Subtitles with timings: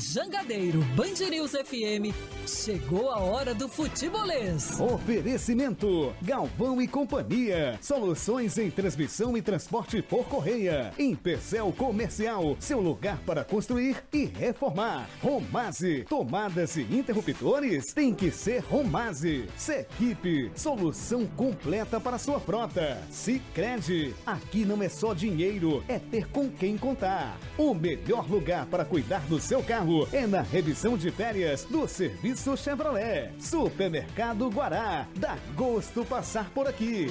[0.00, 2.14] Jangadeiro Band News FM,
[2.46, 4.80] chegou a hora do futebolês.
[4.80, 7.78] Oferecimento: Galvão e Companhia.
[7.82, 10.90] Soluções em transmissão e transporte por correia.
[10.98, 15.06] Empecel Comercial, seu lugar para construir e reformar.
[15.22, 19.50] Romase, tomadas e interruptores tem que ser Romase.
[19.54, 23.02] Sequipe, solução completa para sua frota.
[23.10, 27.38] Sicredi, aqui não é só dinheiro, é ter com quem contar.
[27.58, 32.56] O melhor lugar para cuidar do seu carro é na revisão de férias do Serviço
[32.56, 33.30] Chevrolet.
[33.38, 35.06] Supermercado Guará.
[35.16, 37.08] Dá gosto passar por aqui.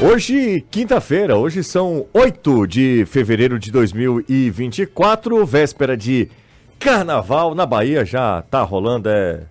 [0.00, 6.28] Hoje, quinta-feira, hoje são 8 de fevereiro de 2024, véspera de
[6.78, 9.42] carnaval na Bahia, já tá rolando, é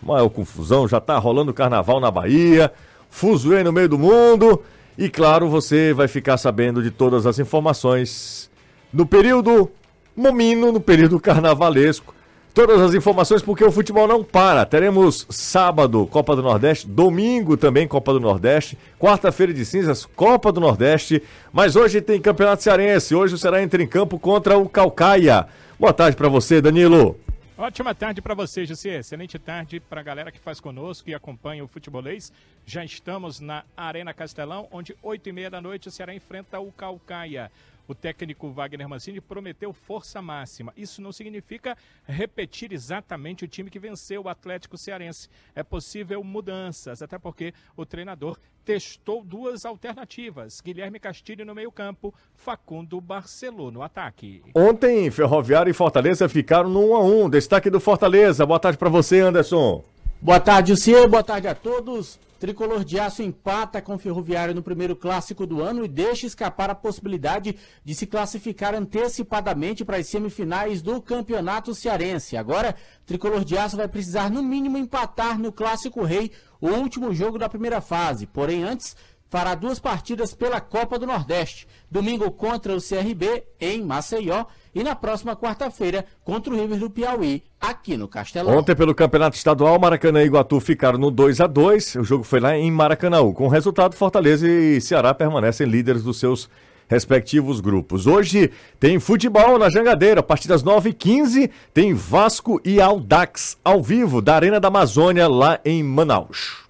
[0.00, 2.72] maior confusão, já tá rolando carnaval na Bahia,
[3.10, 4.62] fuzuê no meio do mundo,
[4.98, 8.50] e claro, você vai ficar sabendo de todas as informações
[8.92, 9.70] no período
[10.16, 12.12] momino, no período carnavalesco,
[12.52, 14.66] todas as informações porque o futebol não para.
[14.66, 20.60] Teremos sábado Copa do Nordeste, domingo também Copa do Nordeste, quarta-feira de cinzas Copa do
[20.60, 21.22] Nordeste,
[21.52, 23.14] mas hoje tem Campeonato Cearense.
[23.14, 25.46] Hoje o Ceará entra em campo contra o Calcaia.
[25.78, 27.16] Boa tarde para você, Danilo.
[27.60, 29.00] Ótima tarde para você, José.
[29.00, 32.32] Excelente tarde para a galera que faz conosco e acompanha o futebolês.
[32.64, 36.70] Já estamos na Arena Castelão, onde 8 e meia da noite o Ceará enfrenta o
[36.70, 37.50] Calcaia.
[37.88, 40.74] O técnico Wagner Mancini prometeu força máxima.
[40.76, 45.30] Isso não significa repetir exatamente o time que venceu o Atlético Cearense.
[45.54, 53.00] É possível mudanças, até porque o treinador testou duas alternativas: Guilherme Castilho no meio-campo, Facundo
[53.00, 54.42] Barcelona no ataque.
[54.54, 57.30] Ontem, Ferroviário e Fortaleza ficaram no 1 a 1.
[57.30, 58.44] Destaque do Fortaleza.
[58.44, 59.82] Boa tarde para você, Anderson.
[60.20, 61.06] Boa tarde, Luciano.
[61.06, 62.18] Boa tarde a todos.
[62.40, 66.74] Tricolor de Aço empata com Ferroviário no primeiro clássico do ano e deixa escapar a
[66.74, 72.36] possibilidade de se classificar antecipadamente para as semifinais do Campeonato Cearense.
[72.36, 72.74] Agora,
[73.06, 77.48] Tricolor de Aço vai precisar, no mínimo, empatar no Clássico Rei, o último jogo da
[77.48, 78.26] primeira fase.
[78.26, 78.96] Porém, antes,
[79.28, 81.66] fará duas partidas pela Copa do Nordeste.
[81.90, 87.42] Domingo contra o CRB, em Maceió, e na próxima quarta-feira contra o River do Piauí,
[87.60, 88.56] aqui no Castelão.
[88.56, 92.40] Ontem, pelo Campeonato Estadual, Maracanã e Iguatu ficaram no 2 a 2 O jogo foi
[92.40, 93.18] lá em Maracanã.
[93.32, 96.48] Com o resultado, Fortaleza e Ceará permanecem líderes dos seus
[96.88, 98.06] respectivos grupos.
[98.06, 98.50] Hoje
[98.80, 104.34] tem futebol na Jangadeira, a partir das 9h15 tem Vasco e Aldax ao vivo da
[104.34, 106.67] Arena da Amazônia lá em Manaus.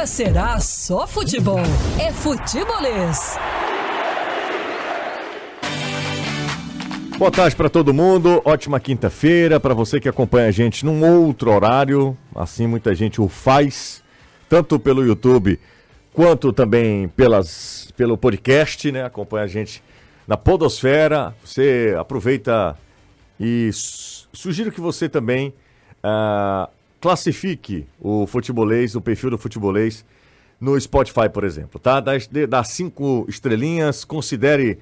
[0.00, 1.60] Nunca será só futebol,
[2.00, 3.36] é futebolês.
[7.18, 11.52] Boa tarde para todo mundo, ótima quinta-feira para você que acompanha a gente num outro
[11.52, 14.02] horário, assim muita gente o faz,
[14.48, 15.60] tanto pelo YouTube
[16.14, 19.04] quanto também pelas, pelo podcast, né?
[19.04, 19.82] Acompanha a gente
[20.26, 21.36] na Podosfera.
[21.44, 22.74] Você aproveita
[23.38, 23.68] e
[24.32, 25.52] sugiro que você também
[26.02, 30.04] uh, classifique o futebolês, o perfil do futebolês
[30.60, 32.00] no Spotify, por exemplo, tá?
[32.00, 32.12] Dá,
[32.48, 34.78] dá cinco estrelinhas, considere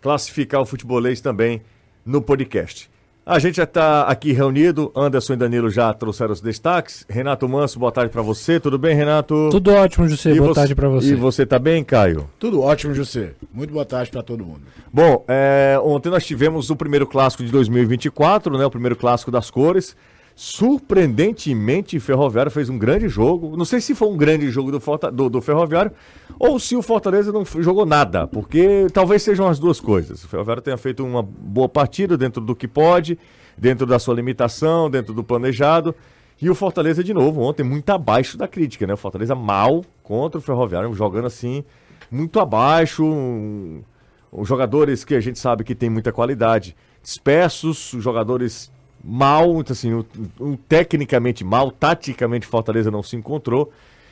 [0.00, 1.60] classificar o futebolês também
[2.04, 2.88] no podcast.
[3.28, 4.92] A gente já está aqui reunido.
[4.94, 7.04] Anderson e Danilo já trouxeram os destaques.
[7.08, 8.60] Renato Manso, boa tarde para você.
[8.60, 9.48] Tudo bem, Renato?
[9.50, 10.32] Tudo ótimo, José.
[10.32, 11.08] boa você, tarde para você.
[11.08, 12.30] E você tá bem, Caio?
[12.38, 13.32] Tudo ótimo, José.
[13.52, 14.60] Muito boa tarde para todo mundo.
[14.92, 18.64] Bom, é, ontem nós tivemos o primeiro clássico de 2024, né?
[18.64, 19.96] O primeiro clássico das cores.
[20.38, 23.56] Surpreendentemente, Ferroviário fez um grande jogo.
[23.56, 25.92] Não sei se foi um grande jogo do, do, do, Ferroviário
[26.38, 30.22] ou se o Fortaleza não jogou nada, porque talvez sejam as duas coisas.
[30.22, 33.18] O Ferroviário tenha feito uma boa partida dentro do que pode,
[33.56, 35.94] dentro da sua limitação, dentro do planejado.
[36.40, 38.92] E o Fortaleza, de novo, ontem muito abaixo da crítica, né?
[38.92, 41.64] O Fortaleza mal contra o Ferroviário, jogando assim,
[42.10, 43.06] muito abaixo.
[43.06, 43.82] Um,
[44.30, 48.70] um, jogadores que a gente sabe que tem muita qualidade dispersos, jogadores
[49.06, 50.04] mal, então, assim, o,
[50.40, 53.70] o, tecnicamente mal, taticamente Fortaleza não se encontrou.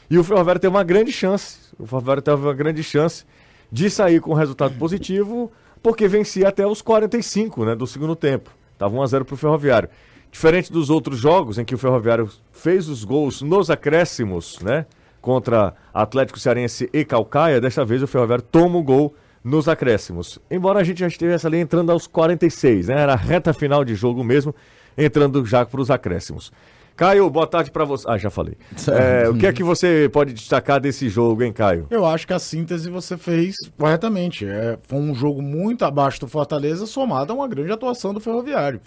[0.09, 1.75] E o Ferroviário teve uma grande chance.
[1.79, 3.25] O Ferroviário teve uma grande chance
[3.73, 5.50] de sair com um resultado positivo,
[5.82, 8.50] porque vencia até os 45 né, do segundo tempo.
[8.79, 9.88] Tava 1x0 para o Ferroviário.
[10.31, 14.87] Diferente dos outros jogos em que o Ferroviário fez os gols nos acréscimos, né?
[15.20, 19.14] Contra Atlético Cearense e Calcaia, desta vez o Ferroviário toma o gol
[19.44, 20.38] nos acréscimos.
[20.50, 23.00] Embora a gente já estivesse ali entrando aos 46, né?
[23.00, 24.55] Era a reta final de jogo mesmo,
[24.96, 26.52] entrando já para os acréscimos.
[26.96, 28.05] Caio, boa tarde para você.
[28.08, 28.56] Ah, já falei.
[28.88, 31.87] É, o que é que você pode destacar desse jogo, hein, Caio?
[31.91, 34.46] Eu acho que a síntese você fez corretamente.
[34.46, 38.81] É, foi um jogo muito abaixo do Fortaleza, somado a uma grande atuação do Ferroviário.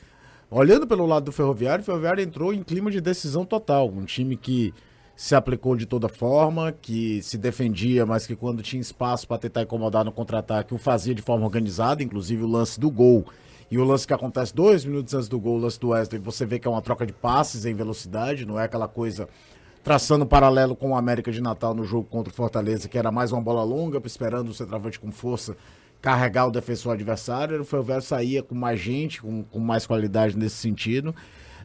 [0.50, 3.90] Olhando pelo lado do Ferroviário, o Ferroviário entrou em clima de decisão total.
[3.90, 4.74] Um time que
[5.14, 9.64] se aplicou de toda forma, que se defendia, mas que quando tinha espaço para tentar
[9.64, 13.26] incomodar no contra-ataque, o fazia de forma organizada, inclusive o lance do gol.
[13.70, 16.46] E o lance que acontece dois minutos antes do gol, o lance do Wesley, você
[16.46, 19.28] vê que é uma troca de passes em velocidade, não é aquela coisa
[19.84, 23.32] traçando paralelo com o América de Natal no jogo contra o Fortaleza, que era mais
[23.32, 25.56] uma bola longa, esperando o centroavante com força
[26.02, 27.62] carregar o defensor adversário.
[27.62, 31.16] O Ferroviário saía com mais gente, com, com mais qualidade nesse sentido.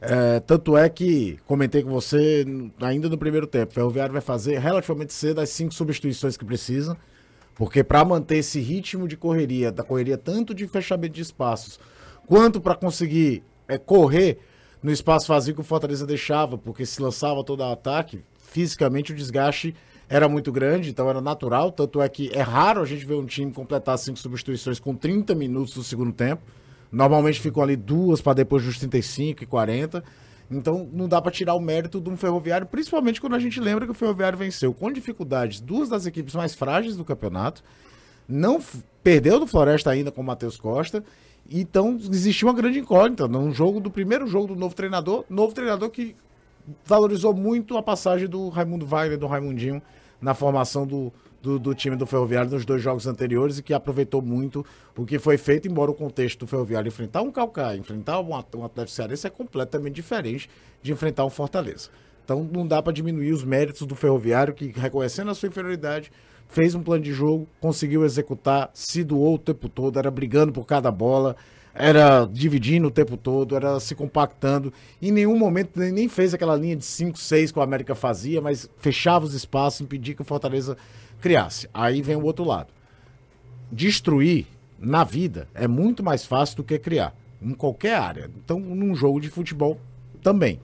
[0.00, 2.44] É, tanto é que comentei com você
[2.80, 3.70] ainda no primeiro tempo.
[3.70, 6.96] O Ferroviário vai fazer relativamente cedo as cinco substituições que precisa,
[7.54, 11.78] porque para manter esse ritmo de correria, da correria tanto de fechamento de espaços,
[12.26, 14.38] quanto para conseguir é, correr
[14.82, 19.14] no espaço vazio que o Fortaleza deixava, porque se lançava todo o ataque, fisicamente o
[19.14, 19.74] desgaste
[20.08, 21.72] era muito grande, então era natural.
[21.72, 25.34] Tanto é que é raro a gente ver um time completar cinco substituições com 30
[25.34, 26.42] minutos do segundo tempo.
[26.90, 30.04] Normalmente ficam ali duas para depois dos 35 e 40.
[30.52, 33.86] Então não dá para tirar o mérito de um ferroviário, principalmente quando a gente lembra
[33.86, 37.62] que o ferroviário venceu com dificuldades duas das equipes mais frágeis do campeonato.
[38.28, 38.60] Não
[39.02, 41.02] perdeu do Floresta ainda com o Matheus Costa.
[41.50, 43.26] Então existiu uma grande incógnita.
[43.26, 46.14] Num jogo do primeiro jogo do novo treinador, novo treinador que
[46.84, 49.82] valorizou muito a passagem do Raimundo Wagner, do Raimundinho,
[50.20, 51.12] na formação do,
[51.42, 54.64] do, do, time do Ferroviário nos dois jogos anteriores e que aproveitou muito
[54.96, 58.64] o que foi feito, embora o contexto do Ferroviário enfrentar um Calcaia, enfrentar um, um
[58.64, 60.48] Atlético Cearense é completamente diferente
[60.80, 61.90] de enfrentar um Fortaleza.
[62.24, 66.12] Então não dá para diminuir os méritos do Ferroviário, que reconhecendo a sua inferioridade,
[66.48, 70.64] fez um plano de jogo, conseguiu executar, se doou o tempo todo, era brigando por
[70.64, 71.34] cada bola,
[71.74, 74.72] era dividindo o tempo todo, era se compactando.
[75.00, 78.68] Em nenhum momento nem fez aquela linha de 5, 6 que o América fazia, mas
[78.78, 80.76] fechava os espaços, impedia que o Fortaleza
[81.22, 81.68] criasse.
[81.72, 82.68] Aí vem o outro lado.
[83.70, 84.46] Destruir
[84.78, 88.30] na vida é muito mais fácil do que criar, em qualquer área.
[88.44, 89.80] Então, num jogo de futebol
[90.20, 90.60] também.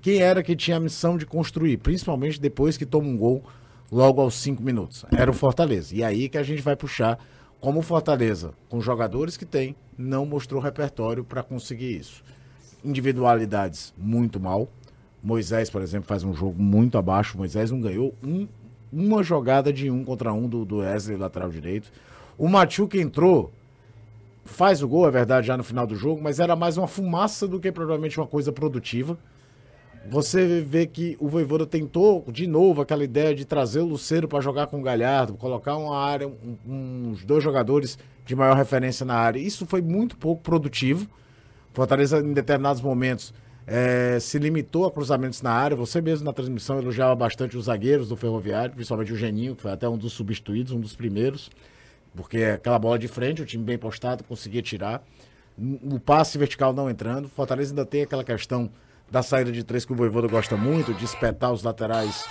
[0.00, 3.44] Quem era que tinha a missão de construir, principalmente depois que toma um gol
[3.92, 5.04] logo aos cinco minutos?
[5.16, 5.94] Era o Fortaleza.
[5.94, 7.18] E aí que a gente vai puxar
[7.60, 12.22] como Fortaleza, com jogadores que tem, não mostrou repertório para conseguir isso.
[12.84, 14.68] Individualidades muito mal.
[15.22, 17.38] Moisés, por exemplo, faz um jogo muito abaixo.
[17.38, 18.46] Moisés não ganhou um
[18.94, 21.90] uma jogada de um contra um do, do Wesley, lateral direito.
[22.38, 23.52] O Machu que entrou,
[24.44, 27.48] faz o gol, é verdade, já no final do jogo, mas era mais uma fumaça
[27.48, 29.18] do que provavelmente uma coisa produtiva.
[30.06, 34.40] Você vê que o Voivoda tentou de novo aquela ideia de trazer o Luceiro para
[34.40, 39.14] jogar com o Galhardo, colocar uma área, um, uns dois jogadores de maior referência na
[39.14, 39.38] área.
[39.38, 41.08] Isso foi muito pouco produtivo.
[41.72, 43.32] Fortaleza, em determinados momentos,
[43.66, 45.76] é, se limitou a cruzamentos na área.
[45.76, 49.72] Você mesmo na transmissão elogiava bastante os zagueiros do Ferroviário, principalmente o Geninho, que foi
[49.72, 51.50] até um dos substituídos, um dos primeiros,
[52.14, 55.02] porque aquela bola de frente, o time bem postado, conseguia tirar.
[55.58, 57.28] O passe vertical não entrando.
[57.28, 58.70] Fortaleza ainda tem aquela questão
[59.10, 62.24] da saída de três que o Voivoda gosta muito, de espetar os laterais.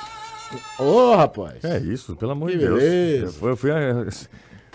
[0.78, 1.64] Ô, oh, rapaz!
[1.64, 2.82] É isso, pelo amor de Deus.
[2.82, 3.72] Eu fui, eu fui,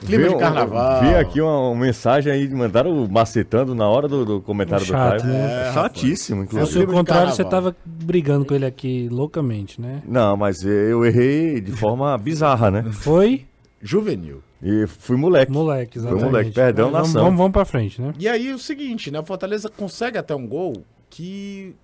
[0.04, 1.00] Clima de carnaval.
[1.02, 5.22] Vi aqui uma, uma, mensagem aí, mandaram macetando na hora do, do comentário Chato, do
[5.22, 5.32] Caio.
[5.32, 5.68] né?
[5.68, 6.72] É, Chatíssimo, inclusive.
[6.72, 10.02] Se ao contrário, você tava brigando com ele aqui loucamente, né?
[10.06, 12.84] Não, mas eu errei de forma bizarra, né?
[12.92, 13.44] Foi?
[13.80, 14.42] Juvenil.
[14.62, 15.52] E fui moleque.
[15.52, 16.22] Moleque, exatamente.
[16.22, 17.24] Fui moleque, perdão, vamos, nação.
[17.24, 18.12] Vamos, vamos pra frente, né?
[18.18, 19.20] E aí o seguinte, né?
[19.20, 21.74] O Fortaleza consegue até um gol que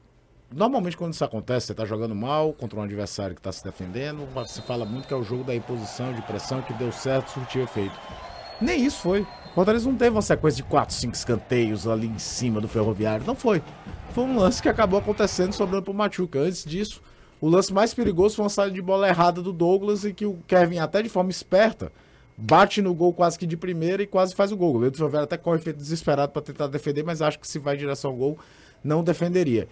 [0.55, 4.25] Normalmente, quando isso acontece, você está jogando mal contra um adversário que está se defendendo,
[4.47, 7.65] se fala muito que é o jogo da imposição, de pressão, que deu certo, surtiu
[7.65, 7.99] efeito.
[8.61, 9.23] Nem isso foi.
[9.23, 13.27] O Fortaleza não teve uma sequência de 4, 5 escanteios ali em cima do Ferroviário.
[13.27, 13.61] Não foi.
[14.13, 16.39] Foi um lance que acabou acontecendo sobrando pro Machuca.
[16.39, 17.03] Antes disso,
[17.41, 20.39] o lance mais perigoso foi uma saída de bola errada do Douglas e que o
[20.47, 21.91] Kevin, até de forma esperta,
[22.37, 24.71] bate no gol quase que de primeira e quase faz o gol.
[24.71, 27.59] O goleiro do Ferroviário até corre feito desesperado para tentar defender, mas acho que se
[27.59, 28.39] vai em direção ao gol,
[28.85, 29.67] não defenderia.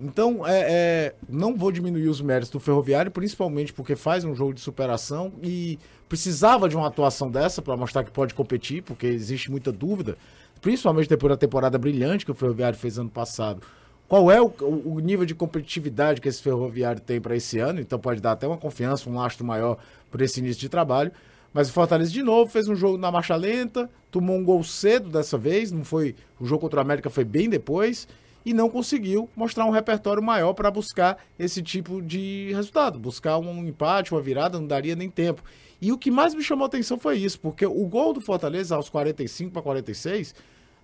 [0.00, 4.54] Então, é, é, não vou diminuir os méritos do Ferroviário, principalmente porque faz um jogo
[4.54, 5.78] de superação e
[6.08, 10.16] precisava de uma atuação dessa para mostrar que pode competir, porque existe muita dúvida,
[10.62, 13.60] principalmente depois da temporada brilhante que o Ferroviário fez ano passado.
[14.08, 14.50] Qual é o,
[14.86, 17.78] o nível de competitividade que esse Ferroviário tem para esse ano?
[17.78, 19.76] Então, pode dar até uma confiança, um lastro maior
[20.10, 21.12] para esse início de trabalho.
[21.52, 25.10] Mas o Fortaleza de novo fez um jogo na marcha lenta, tomou um gol cedo
[25.10, 28.08] dessa vez, não foi o jogo contra o América foi bem depois
[28.44, 32.98] e não conseguiu mostrar um repertório maior para buscar esse tipo de resultado.
[32.98, 35.42] Buscar um empate, uma virada, não daria nem tempo.
[35.80, 38.76] E o que mais me chamou a atenção foi isso, porque o gol do Fortaleza
[38.76, 40.34] aos 45 para 46,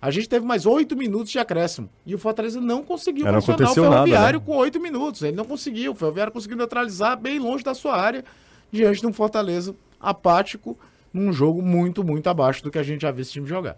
[0.01, 1.89] a gente teve mais oito minutos de acréscimo.
[2.05, 4.43] E o Fortaleza não conseguiu não pressionar o Ferroviário nada, né?
[4.45, 5.21] com oito minutos.
[5.21, 5.91] Ele não conseguiu.
[5.91, 8.23] O Ferroviário conseguiu neutralizar bem longe da sua área,
[8.71, 10.77] diante de um Fortaleza apático,
[11.13, 13.77] num jogo muito, muito abaixo do que a gente já viu esse time jogar.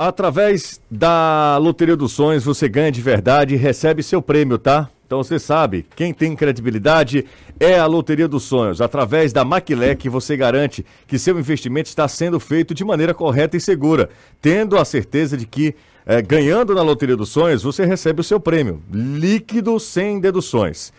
[0.00, 4.88] Através da Loteria dos Sonhos, você ganha de verdade e recebe seu prêmio, tá?
[5.04, 7.26] Então você sabe, quem tem credibilidade
[7.58, 8.80] é a Loteria dos Sonhos.
[8.80, 13.60] Através da Maquilec você garante que seu investimento está sendo feito de maneira correta e
[13.60, 14.08] segura,
[14.40, 15.74] tendo a certeza de que
[16.06, 20.92] eh, ganhando na Loteria dos Sonhos você recebe o seu prêmio, líquido sem deduções.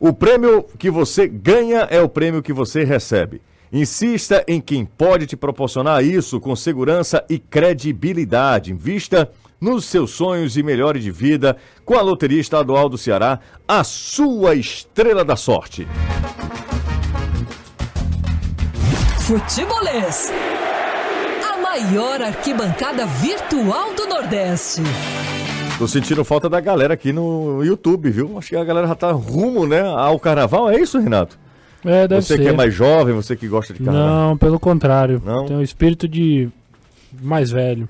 [0.00, 3.42] O prêmio que você ganha é o prêmio que você recebe.
[3.72, 8.72] Insista em quem pode te proporcionar isso com segurança e credibilidade.
[8.72, 9.30] Invista
[9.60, 14.54] nos seus sonhos e melhore de vida com a Loteria Estadual do Ceará, a sua
[14.54, 15.86] estrela da sorte.
[19.20, 20.32] Futebolês.
[21.52, 24.82] A maior arquibancada virtual do Nordeste.
[25.78, 28.38] Tô sentindo falta da galera aqui no YouTube, viu?
[28.38, 30.70] Acho que a galera já tá rumo, né, ao carnaval.
[30.70, 31.38] É isso, Renato?
[31.86, 32.42] É, deve você ser.
[32.42, 34.08] que é mais jovem, você que gosta de carnaval.
[34.30, 35.22] Não, pelo contrário.
[35.24, 35.46] Não?
[35.46, 36.48] Tem um espírito de
[37.22, 37.88] mais velho.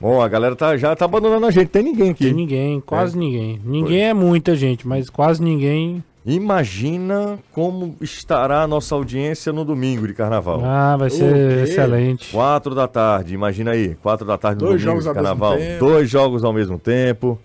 [0.00, 1.68] Bom, a galera tá, já tá abandonando a gente.
[1.68, 2.24] Tem ninguém aqui.
[2.26, 3.60] Tem ninguém, quase ninguém.
[3.64, 6.04] Ninguém é muita gente, mas quase ninguém.
[6.24, 10.60] Imagina como estará a nossa audiência no domingo de carnaval.
[10.64, 12.32] Ah, vai ser excelente.
[12.32, 13.94] Quatro da tarde, imagina aí.
[14.02, 15.56] Quatro da tarde no Dois domingo jogos de ao mesmo carnaval.
[15.58, 15.84] tempo.
[15.84, 17.38] Dois jogos ao mesmo tempo.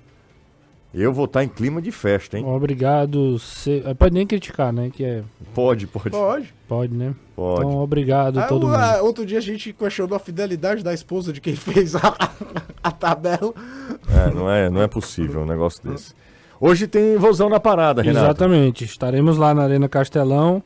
[0.94, 2.46] Eu vou estar em clima de festa, hein?
[2.46, 3.40] Obrigado.
[3.40, 3.82] Se...
[3.86, 4.90] eh, Pode nem criticar, né?
[4.94, 5.24] Que é.
[5.54, 6.10] Pode, pode.
[6.10, 6.54] Pode.
[6.68, 7.16] Pode, né?
[7.36, 7.62] Pode.
[7.66, 8.76] Então, obrigado a Ah, todo o- mundo.
[8.78, 12.14] ah, outro dia a gente questionou a fidelidade da esposa de quem fez a,
[12.84, 13.54] a tabela.
[14.10, 16.14] É, não, é, não é possível um negócio desse.
[16.60, 18.26] Hoje tem vozão na parada, Renato.
[18.26, 18.84] Exatamente.
[18.84, 20.62] Estaremos lá na Arena Castelão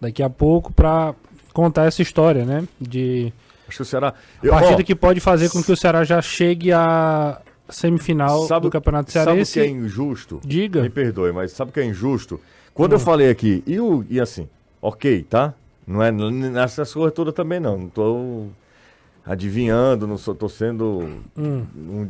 [0.00, 1.14] daqui a pouco para
[1.54, 2.66] contar essa história, né?
[2.80, 3.32] De
[3.68, 4.12] Acho que o Ceará.
[4.42, 8.66] Eu, partida ó, que pode fazer com que o Ceará já chegue à semifinal sabe,
[8.66, 9.52] do Campeonato Sabe o Cearense.
[9.54, 10.40] que é injusto?
[10.44, 10.82] Diga.
[10.82, 12.40] Me perdoe, mas sabe o que é injusto?
[12.74, 14.48] Quando eu falei aqui, e, o, e assim,
[14.80, 15.52] ok, tá?
[15.86, 17.76] Não é n- nessas coisas todas também não.
[17.78, 18.46] Não tô
[19.26, 21.66] adivinhando, não sou, tô sendo Hum.
[21.76, 22.08] um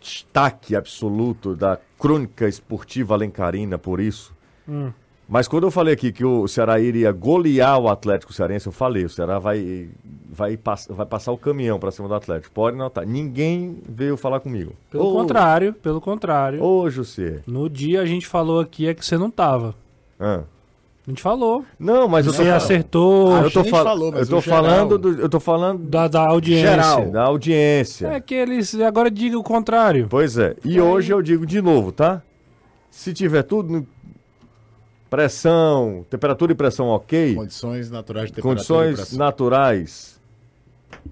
[0.00, 4.32] destaque absoluto da crônica esportiva alencarina por isso.
[4.68, 4.92] Hum.
[5.28, 9.04] Mas quando eu falei aqui que o Ceará iria golear o Atlético Cearense, eu falei,
[9.04, 9.88] o Ceará vai,
[10.30, 12.54] vai, pass vai passar o caminhão pra cima do Atlético.
[12.54, 13.04] Pode notar.
[13.04, 14.72] Ninguém veio falar comigo.
[14.90, 16.62] Pelo Ô, contrário, pelo contrário.
[16.62, 17.40] Ô, José.
[17.46, 19.74] No dia a gente falou aqui é que você não tava.
[20.20, 20.42] Ah.
[21.04, 21.64] A gente falou.
[21.78, 24.40] Não, mas eu tô Você acertou Ah, Eu tô, gente fal- falou, mas eu tô
[24.42, 26.68] falando do, eu tô falando da, da audiência.
[26.70, 27.10] Geral.
[27.10, 28.06] da audiência.
[28.08, 30.06] É que eles agora digam o contrário.
[30.08, 30.54] Pois é.
[30.64, 32.22] E hoje eu digo de novo, tá?
[32.90, 33.86] Se tiver tudo
[35.10, 38.62] pressão, temperatura e pressão ok, Condições naturais de temperatura.
[38.62, 40.16] e condições naturais,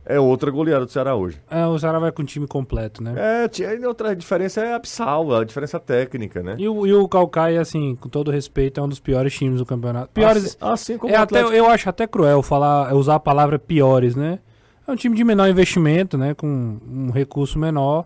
[0.05, 1.41] é outra goleada do Ceará hoje.
[1.51, 3.15] É, o Ceará vai com o time completo, né?
[3.17, 6.57] É, e outra diferença é abissal, a diferença técnica, né?
[6.59, 9.67] E o, e o Calcaia, assim, com todo respeito, é um dos piores times do
[9.67, 10.11] campeonato.
[10.13, 10.57] Piores.
[10.61, 14.15] Assim, assim como é o até, eu acho até cruel falar, usar a palavra piores,
[14.15, 14.39] né?
[14.87, 16.35] É um time de menor investimento, né?
[16.35, 18.05] Com um recurso menor.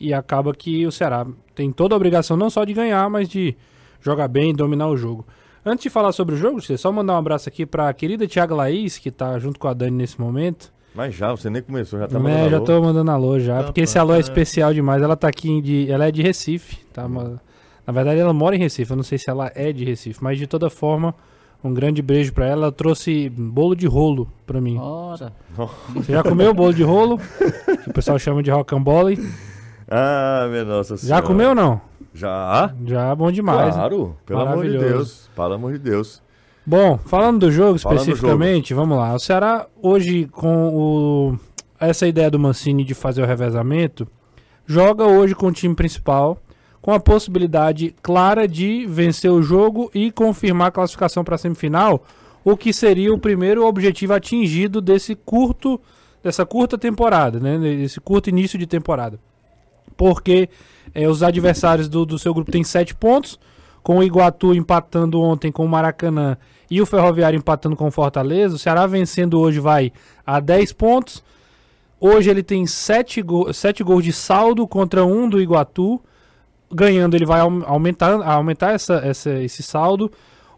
[0.00, 3.56] E acaba que o Ceará tem toda a obrigação não só de ganhar, mas de
[4.04, 5.26] jogar bem e dominar o jogo.
[5.64, 8.54] Antes de falar sobre o jogo, você só mandar um abraço aqui pra querida Thiago
[8.54, 10.72] Laís, que tá junto com a Dani nesse momento.
[10.94, 12.64] Mas já, você nem começou, já tá É, mandando já alô.
[12.66, 14.20] tô mandando alô já, Tá, porque esse alô é tá.
[14.20, 15.02] especial demais.
[15.02, 15.90] Ela tá aqui de.
[15.90, 17.06] Ela é de Recife, tá?
[17.06, 17.40] Uma-
[17.86, 18.90] na verdade, ela mora em Recife.
[18.92, 21.14] Eu não sei se ela é de Recife, mas de toda forma,
[21.64, 22.64] um grande beijo pra ela.
[22.66, 24.76] Ela trouxe bolo de rolo pra mim.
[24.78, 25.32] Ora.
[25.94, 27.18] Você já comeu o bolo de rolo?
[27.82, 29.18] que o pessoal chama de rocambole.
[29.90, 31.22] Ah, minha nossa Já senhora.
[31.26, 31.80] comeu ou não?
[32.14, 32.72] Já?
[32.86, 33.74] Já, bom demais.
[33.74, 34.78] Claro, pelo amor de.
[34.78, 35.28] Deus.
[35.34, 36.22] Pelo amor de Deus.
[36.64, 39.12] Bom, falando do jogo Falando do especificamente, vamos lá.
[39.12, 41.38] O Ceará hoje com o
[41.78, 44.08] essa ideia do Mancini de fazer o revezamento,
[44.64, 46.38] joga hoje com o time principal
[46.84, 52.04] com a possibilidade clara de vencer o jogo e confirmar a classificação para a semifinal,
[52.44, 55.80] o que seria o primeiro objetivo atingido desse curto
[56.22, 57.56] dessa curta temporada, né?
[57.82, 59.18] Esse curto início de temporada.
[59.96, 60.48] Porque
[60.94, 63.38] eh, os adversários do, do seu grupo têm sete pontos,
[63.82, 66.36] com o Iguatu empatando ontem com o Maracanã
[66.70, 68.56] e o Ferroviário empatando com o Fortaleza.
[68.56, 69.92] O Ceará vencendo hoje vai
[70.26, 71.22] a 10 pontos.
[72.00, 73.46] Hoje ele tem 7, go
[73.84, 76.00] gols de saldo contra um do Iguatu.
[76.72, 80.10] Ganhando, ele vai aum- aumentar, aumentar essa, essa, esse saldo,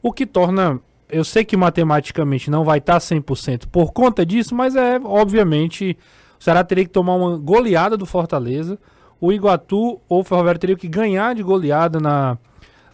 [0.02, 0.80] o que torna.
[1.08, 5.96] Eu sei que matematicamente não vai estar 100% por conta disso, mas é obviamente.
[6.38, 8.78] O Ceará teria que tomar uma goleada do Fortaleza.
[9.20, 12.38] O Iguatu ou o Ferroviário teria que ganhar de goleada na,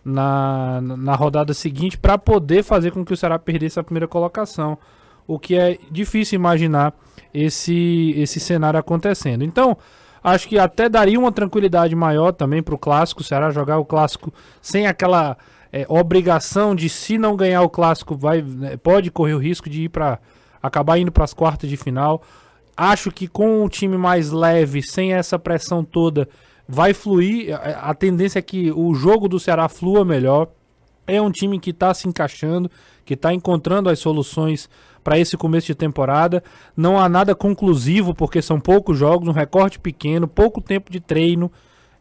[0.05, 4.79] na, na rodada seguinte para poder fazer com que o Ceará perdesse a primeira colocação.
[5.27, 6.93] O que é difícil imaginar
[7.33, 9.43] esse, esse cenário acontecendo.
[9.43, 9.77] Então,
[10.23, 13.21] acho que até daria uma tranquilidade maior também para o clássico.
[13.21, 15.37] O Ceará jogar o clássico sem aquela
[15.73, 19.85] é, obrigação de, se não ganhar o clássico, vai, né, pode correr o risco de
[19.85, 20.19] ir para
[20.63, 22.23] acabar indo para as quartas de final.
[22.77, 26.29] Acho que com o time mais leve, sem essa pressão toda,
[26.69, 27.55] vai fluir.
[27.55, 30.49] A, a tendência é que o jogo do Ceará flua melhor.
[31.07, 32.71] É um time que está se encaixando,
[33.05, 34.71] que está encontrando as soluções
[35.03, 36.43] para esse começo de temporada.
[36.77, 41.51] Não há nada conclusivo, porque são poucos jogos, um recorte pequeno, pouco tempo de treino.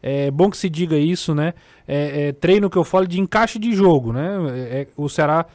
[0.02, 1.54] É bom que se diga isso, né?
[1.86, 4.36] É, é treino que eu falo de encaixe de jogo, né?
[4.50, 5.46] É, é o Ceará,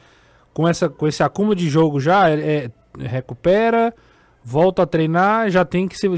[0.54, 3.94] com, essa, com esse acúmulo de jogo já, é, é, recupera,
[4.48, 6.08] volta a treinar, já tem que se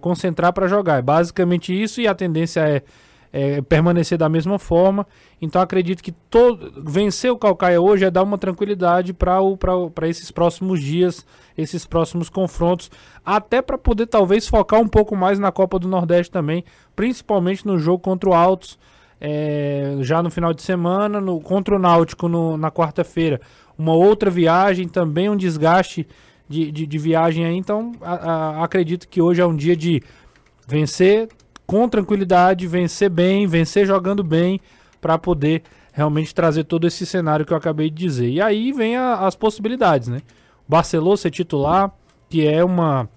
[0.00, 0.98] concentrar para jogar.
[0.98, 2.82] É basicamente isso e a tendência é
[3.32, 5.06] é, permanecer da mesma forma.
[5.40, 10.80] Então acredito que todo, vencer o Calcaia hoje é dar uma tranquilidade para esses próximos
[10.80, 12.90] dias, esses próximos confrontos,
[13.24, 17.78] até para poder talvez focar um pouco mais na Copa do Nordeste também, principalmente no
[17.78, 18.78] jogo contra o Altos,
[19.20, 23.40] é, já no final de semana, no, contra o Náutico no, na quarta-feira.
[23.78, 26.06] Uma outra viagem, também um desgaste
[26.52, 27.56] de, de, de viagem aí.
[27.56, 30.02] Então a, a, acredito que hoje é um dia de
[30.68, 31.28] vencer,
[31.66, 34.60] com tranquilidade, vencer bem, vencer jogando bem,
[35.00, 38.28] para poder realmente trazer todo esse cenário que eu acabei de dizer.
[38.28, 40.20] E aí vem a, as possibilidades, né?
[40.68, 41.90] Barcelona ser titular,
[42.28, 43.08] que é uma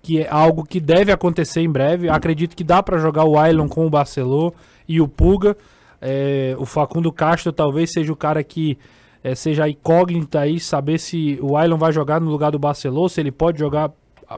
[0.00, 2.08] que é algo que deve acontecer em breve.
[2.08, 4.52] Acredito que dá para jogar o Ailon com o Barcelona
[4.86, 5.56] e o Puga.
[6.00, 8.78] É, o Facundo Castro talvez seja o cara que
[9.22, 13.20] é, seja incógnita aí, saber se o Ailon vai jogar no lugar do Barcelona, se
[13.20, 13.90] ele pode jogar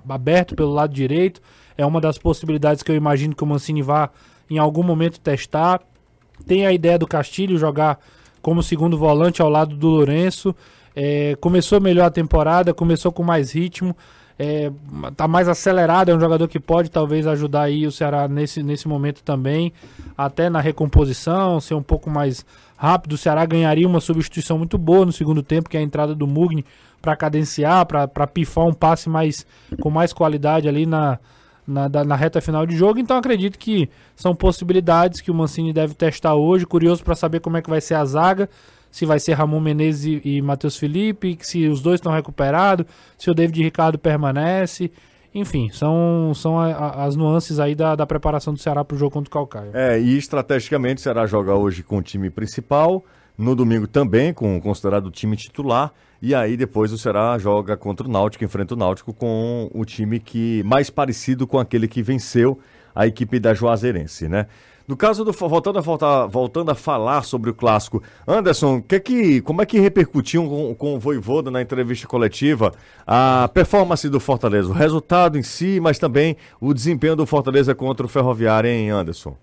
[0.08, 1.40] aberto pelo lado direito.
[1.76, 4.10] É uma das possibilidades que eu imagino que o Mancini vá
[4.48, 5.80] em algum momento testar.
[6.46, 7.98] Tem a ideia do Castilho jogar
[8.42, 10.54] como segundo volante ao lado do Lourenço.
[10.94, 13.96] É, começou melhor a temporada, começou com mais ritmo,
[14.42, 14.72] é,
[15.14, 18.88] tá mais acelerado, é um jogador que pode talvez ajudar aí o Ceará nesse, nesse
[18.88, 19.70] momento também,
[20.16, 22.42] até na recomposição, ser um pouco mais
[22.74, 23.12] rápido.
[23.12, 26.26] O Ceará ganharia uma substituição muito boa no segundo tempo, que é a entrada do
[26.26, 26.64] Mugni
[27.02, 29.46] para cadenciar, para pifar um passe mais
[29.78, 31.18] com mais qualidade ali na,
[31.66, 32.98] na, da, na reta final de jogo.
[32.98, 36.64] Então acredito que são possibilidades que o Mancini deve testar hoje.
[36.64, 38.48] Curioso para saber como é que vai ser a zaga.
[38.90, 43.30] Se vai ser Ramon Menezes e, e Matheus Felipe, se os dois estão recuperados, se
[43.30, 44.90] o David Ricardo permanece.
[45.34, 48.98] Enfim, são, são a, a, as nuances aí da, da preparação do Ceará para o
[48.98, 49.70] jogo contra o Calcaia.
[49.72, 53.04] É, e estrategicamente o Ceará joga hoje com o time principal,
[53.38, 55.92] no domingo também com o considerado time titular.
[56.20, 60.18] E aí depois o Ceará joga contra o Náutico, enfrenta o Náutico com o time
[60.18, 62.58] que mais parecido com aquele que venceu
[62.94, 64.46] a equipe da Juazeirense, né?
[64.86, 69.40] No caso do voltando a, voltar, voltando a falar sobre o clássico, Anderson, que que,
[69.42, 72.72] como é que repercutiu com, com o Voivoda na entrevista coletiva
[73.06, 78.04] a performance do Fortaleza, o resultado em si, mas também o desempenho do Fortaleza contra
[78.04, 79.36] o Ferroviário, hein, Anderson?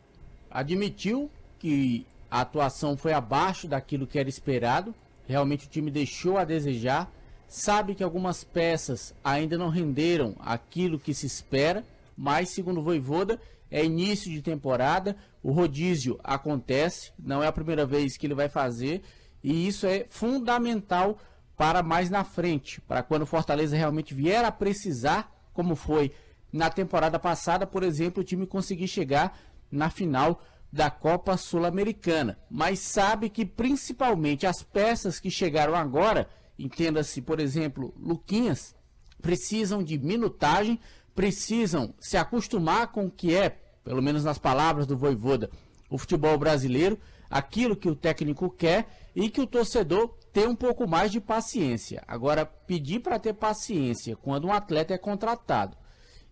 [0.51, 4.93] Admitiu que a atuação foi abaixo daquilo que era esperado,
[5.27, 7.11] Realmente o time deixou a desejar.
[7.49, 11.83] Sabe que algumas peças ainda não renderam aquilo que se espera,
[12.17, 17.85] mas segundo o Voivoda, é início de temporada, o rodízio acontece, não é a primeira
[17.85, 19.03] vez que ele vai fazer,
[19.43, 21.19] e isso é fundamental
[21.55, 26.11] para mais na frente, para quando o Fortaleza realmente vier a precisar, como foi
[26.51, 29.37] na temporada passada, por exemplo, o time conseguir chegar
[29.71, 37.21] na final da Copa Sul-Americana, mas sabe que principalmente as peças que chegaram agora, entenda-se,
[37.21, 38.75] por exemplo, Luquinhas,
[39.21, 40.79] precisam de minutagem,
[41.17, 45.49] precisam se acostumar com o que é, pelo menos nas palavras do Voivoda,
[45.89, 50.87] o futebol brasileiro, aquilo que o técnico quer e que o torcedor tem um pouco
[50.87, 52.03] mais de paciência.
[52.07, 55.75] Agora, pedir para ter paciência quando um atleta é contratado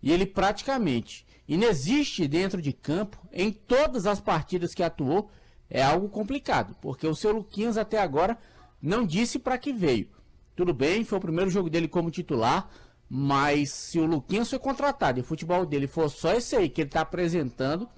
[0.00, 5.28] e ele praticamente inexiste dentro de campo em todas as partidas que atuou,
[5.68, 8.38] é algo complicado, porque o seu Luquinhas até agora
[8.80, 10.08] não disse para que veio.
[10.54, 12.70] Tudo bem, foi o primeiro jogo dele como titular,
[13.08, 16.80] mas se o Luquinhas foi contratado e o futebol dele for só esse aí que
[16.82, 17.88] ele está apresentando,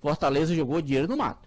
[0.00, 1.46] Fortaleza jogou dinheiro no mato.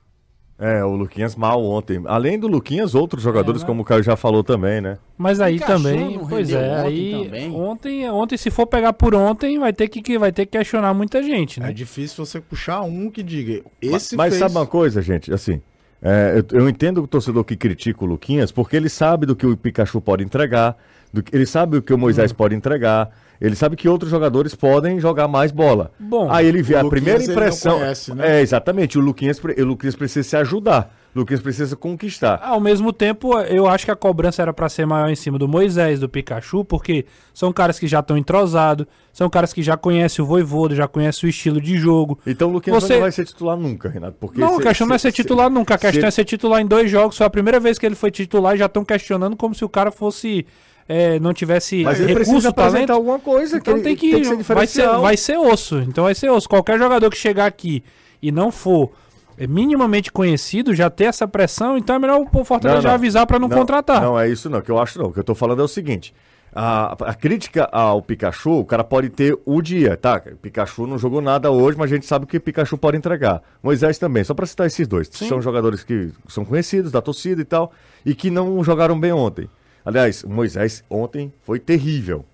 [0.62, 2.04] É, o Luquinhas mal ontem.
[2.06, 4.98] Além do Luquinhas, outros jogadores, é, como o Caio já falou também, né?
[5.18, 9.88] Mas aí também, pois é, aí ontem, ontem, se for pegar por ontem, vai ter
[9.88, 11.70] que, vai ter que questionar muita gente, né?
[11.70, 15.62] É difícil você puxar um que diga, esse Mas, mas sabe uma coisa, gente, assim,
[16.02, 19.46] é, eu, eu, entendo o torcedor que critica o Luquinhas, porque ele sabe do que
[19.46, 20.78] o Pikachu pode entregar,
[21.12, 22.36] do, ele sabe o que o Moisés hum.
[22.36, 23.10] pode entregar,
[23.42, 25.92] ele sabe que outros jogadores podem jogar mais bola.
[25.98, 27.80] Bom, aí ele vê a primeira impressão.
[27.80, 28.40] Conhece, né?
[28.40, 28.98] É, exatamente.
[28.98, 30.94] O Luquinhas, o Luquinhas precisa se ajudar.
[31.16, 32.40] O Luquinhas precisa conquistar.
[32.44, 35.48] Ao mesmo tempo, eu acho que a cobrança era para ser maior em cima do
[35.48, 40.24] Moisés, do Pikachu, porque são caras que já estão entrosados, são caras que já conhecem
[40.24, 42.20] o Voivodo, já conhecem o estilo de jogo.
[42.28, 42.96] Então o Luquinhas Você...
[42.96, 44.18] não vai ser titular nunca, Renato.
[44.20, 45.76] Porque não, se, a questão se, não é ser titular nunca.
[45.76, 46.08] A questão se...
[46.08, 47.18] é ser titular em dois jogos.
[47.18, 49.70] Foi a primeira vez que ele foi titular e já estão questionando como se o
[49.70, 50.46] cara fosse
[50.90, 53.58] é, não tivesse Mas ele recurso, precisa talento, alguma coisa.
[53.58, 55.78] Então tem que, tem que ser vai, ser, vai ser osso.
[55.82, 56.50] Então vai ser osso.
[56.50, 57.84] Qualquer jogador que chegar aqui
[58.20, 58.92] e não for
[59.38, 63.38] é, minimamente conhecido, já ter essa pressão, então é melhor o Fortaleza já avisar para
[63.38, 64.02] não, contratar.
[64.02, 65.10] Não, é isso não, que eu acho não.
[65.10, 66.12] O que eu tô falando é o seguinte.
[66.52, 70.20] A, a, crítica ao Pikachu, o cara pode ter o dia, tá?
[70.20, 73.44] Pikachu não jogou nada hoje, mas a gente sabe o que Pikachu pode entregar.
[73.62, 75.08] Moisés também, só para citar esses dois.
[75.12, 75.28] Sim.
[75.30, 77.72] São jogadores que são conhecidos da torcida e tal,
[78.04, 79.48] e que não jogaram bem ontem.
[79.84, 82.26] Aliás, o Moisés ontem foi terrível.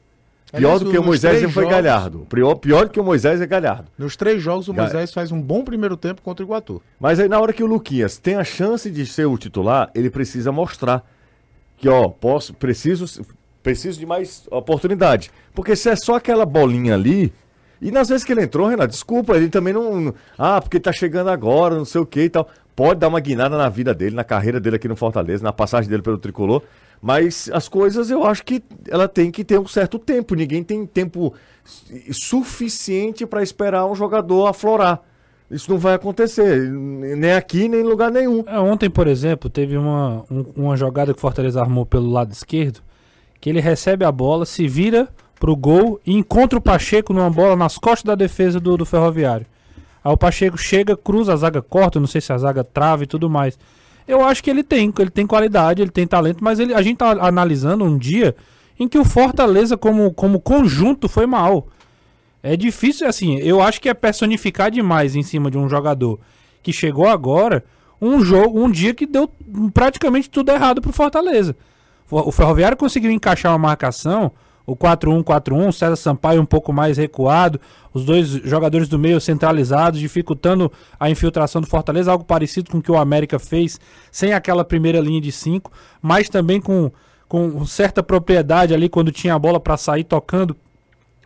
[0.51, 2.27] Pior do que o Moisés foi jogos, Galhardo.
[2.29, 3.89] Pior, pior do que o Moisés é Galhardo.
[3.97, 6.81] Nos três jogos, o Moisés faz um bom primeiro tempo contra o Iguatu.
[6.99, 10.10] Mas aí, na hora que o Luquinhas tem a chance de ser o titular, ele
[10.10, 11.03] precisa mostrar
[11.77, 13.25] que, ó, posso, preciso,
[13.62, 15.31] preciso de mais oportunidade.
[15.53, 17.34] Porque se é só aquela bolinha ali.
[17.81, 20.13] E nas vezes que ele entrou, Renato, desculpa, ele também não.
[20.38, 22.47] Ah, porque tá chegando agora, não sei o que e tal.
[22.75, 25.89] Pode dar uma guinada na vida dele, na carreira dele aqui no Fortaleza, na passagem
[25.89, 26.62] dele pelo tricolor.
[27.01, 30.36] Mas as coisas eu acho que ela tem que ter um certo tempo.
[30.36, 31.34] Ninguém tem tempo
[32.12, 35.01] suficiente para esperar um jogador aflorar.
[35.49, 38.43] Isso não vai acontecer, nem aqui, nem em lugar nenhum.
[38.47, 42.31] É, ontem, por exemplo, teve uma, um, uma jogada que o Fortaleza armou pelo lado
[42.31, 42.81] esquerdo,
[43.39, 45.08] que ele recebe a bola, se vira
[45.39, 49.45] pro gol e encontra o Pacheco numa bola nas costas da defesa do, do Ferroviário.
[50.03, 53.08] Aí o Pacheco chega, cruza, a zaga corta, não sei se a zaga trava e
[53.08, 53.58] tudo mais.
[54.07, 56.97] Eu acho que ele tem, ele tem qualidade, ele tem talento, mas ele, a gente
[56.97, 58.35] tá analisando um dia
[58.79, 61.67] em que o Fortaleza como, como conjunto foi mal.
[62.43, 66.19] É difícil, assim, eu acho que é personificar demais em cima de um jogador
[66.61, 67.63] que chegou agora,
[67.99, 69.29] um jogo, um dia que deu
[69.73, 71.55] praticamente tudo errado pro Fortaleza.
[72.09, 74.31] O Ferroviário conseguiu encaixar uma marcação,
[74.65, 77.60] o 4-1-4-1, César Sampaio um pouco mais recuado,
[77.93, 82.82] os dois jogadores do meio centralizados, dificultando a infiltração do Fortaleza, algo parecido com o
[82.82, 83.80] que o América fez,
[84.12, 86.91] sem aquela primeira linha de cinco, mas também com,
[87.28, 90.56] com certa propriedade ali quando tinha a bola para sair tocando.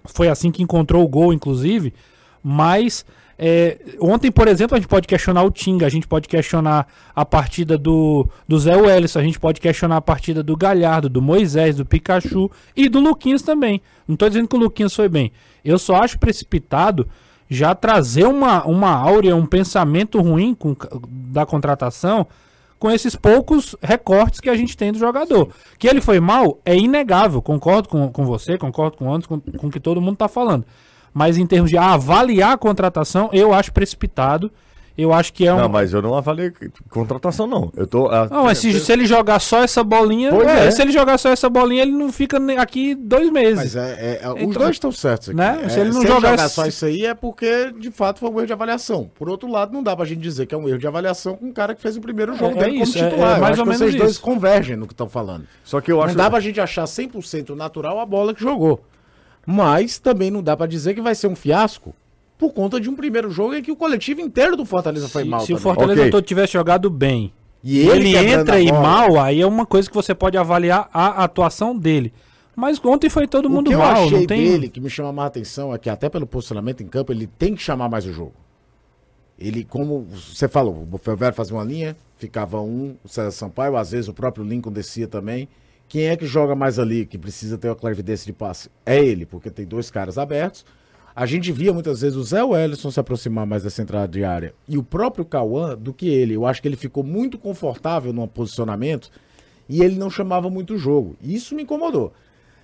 [0.06, 1.93] Foi assim que encontrou o gol, inclusive.
[2.43, 3.06] Mas
[3.41, 7.23] é, ontem, por exemplo, a gente pode questionar o Tinga, a gente pode questionar a
[7.23, 11.78] partida do, do Zé Welles, a gente pode questionar a partida do Galhardo, do Moisés,
[11.78, 13.82] do Pikachu e do Luquinhas também.
[14.06, 15.32] Não estou dizendo que o Luquinhas foi bem.
[15.63, 17.08] Eu só acho precipitado
[17.49, 22.28] já trazer uma, uma áurea, um pensamento ruim com, da contratação
[22.78, 25.49] com esses poucos recortes que a gente tem do jogador.
[25.78, 29.67] Que ele foi mal é inegável, concordo com, com você, concordo com o Anderson, com,
[29.67, 30.65] o que todo mundo está falando.
[31.13, 34.52] Mas em termos de avaliar a contratação, eu acho precipitado.
[35.00, 35.58] Eu acho que é um.
[35.58, 36.52] Não, mas eu não avaliei
[36.89, 37.72] contratação, não.
[37.74, 38.10] Eu tô.
[38.10, 38.28] A...
[38.28, 40.30] Não, mas se, se, ele jogar só essa bolinha.
[40.30, 40.72] É, é.
[40.72, 43.56] Se ele jogar só essa bolinha, ele não fica aqui dois meses.
[43.56, 45.38] Mas é, é, é então, os dois estão certos aqui.
[45.38, 45.62] Né?
[45.63, 48.19] É, se ele não se jogar, ele jogar só isso aí, é porque, de fato,
[48.19, 49.10] foi um erro de avaliação.
[49.15, 51.45] Por outro lado, não dá pra gente dizer que é um erro de avaliação com
[51.45, 53.38] um cara que fez o primeiro jogo é, dele isso, como titular.
[53.38, 54.04] É, mais ou menos vocês isso.
[54.04, 55.45] dois convergem no que estão falando.
[55.63, 56.17] Só que eu acho.
[56.17, 58.84] Não dá pra gente achar 100% natural a bola que jogou.
[59.51, 61.95] Mas também não dá para dizer que vai ser um fiasco
[62.38, 65.23] por conta de um primeiro jogo em que o coletivo inteiro do Fortaleza se, foi
[65.23, 65.39] mal.
[65.39, 65.59] Se também.
[65.59, 66.12] o Fortaleza okay.
[66.12, 67.33] todo tivesse jogado bem
[67.63, 71.23] e ele, ele entra e mal, aí é uma coisa que você pode avaliar a
[71.23, 72.13] atuação dele.
[72.55, 73.79] Mas ontem foi todo mundo mal.
[73.79, 74.51] O que eu achei tem...
[74.51, 77.55] dele que me chama mais atenção é que até pelo posicionamento em campo ele tem
[77.55, 78.35] que chamar mais o jogo.
[79.39, 83.89] Ele, como você falou, o Ferroviário fazia uma linha, ficava um, o César Sampaio, às
[83.89, 85.49] vezes o próprio Lincoln descia também.
[85.89, 88.69] Quem é que joga mais ali, que precisa ter uma clarividência de passe?
[88.86, 90.63] É ele, porque tem dois caras abertos.
[91.15, 94.54] A gente via muitas vezes o Zé Wellison se aproximar mais dessa entrada de área
[94.67, 96.36] e o próprio Cauã do que ele.
[96.36, 99.10] Eu acho que ele ficou muito confortável no posicionamento
[99.67, 101.17] e ele não chamava muito o jogo.
[101.19, 102.13] Isso me incomodou.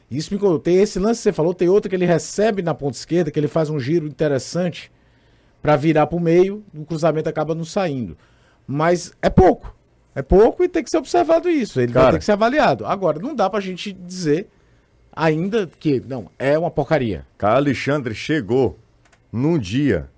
[0.09, 0.59] Isso me incomodou.
[0.59, 3.39] Tem esse lance que você falou, tem outro que ele recebe na ponta esquerda, que
[3.39, 4.91] ele faz um giro interessante
[5.63, 8.15] para virar para o meio, o cruzamento acaba não saindo.
[8.67, 9.74] Mas é pouco.
[10.15, 11.79] É pouco e tem que ser observado isso.
[11.79, 12.85] Ele Cara, vai ter que ser avaliado.
[12.85, 14.47] Agora, não dá pra gente dizer
[15.13, 17.25] ainda que, não, é uma porcaria.
[17.37, 18.79] Cara Alexandre chegou
[19.31, 20.09] num dia.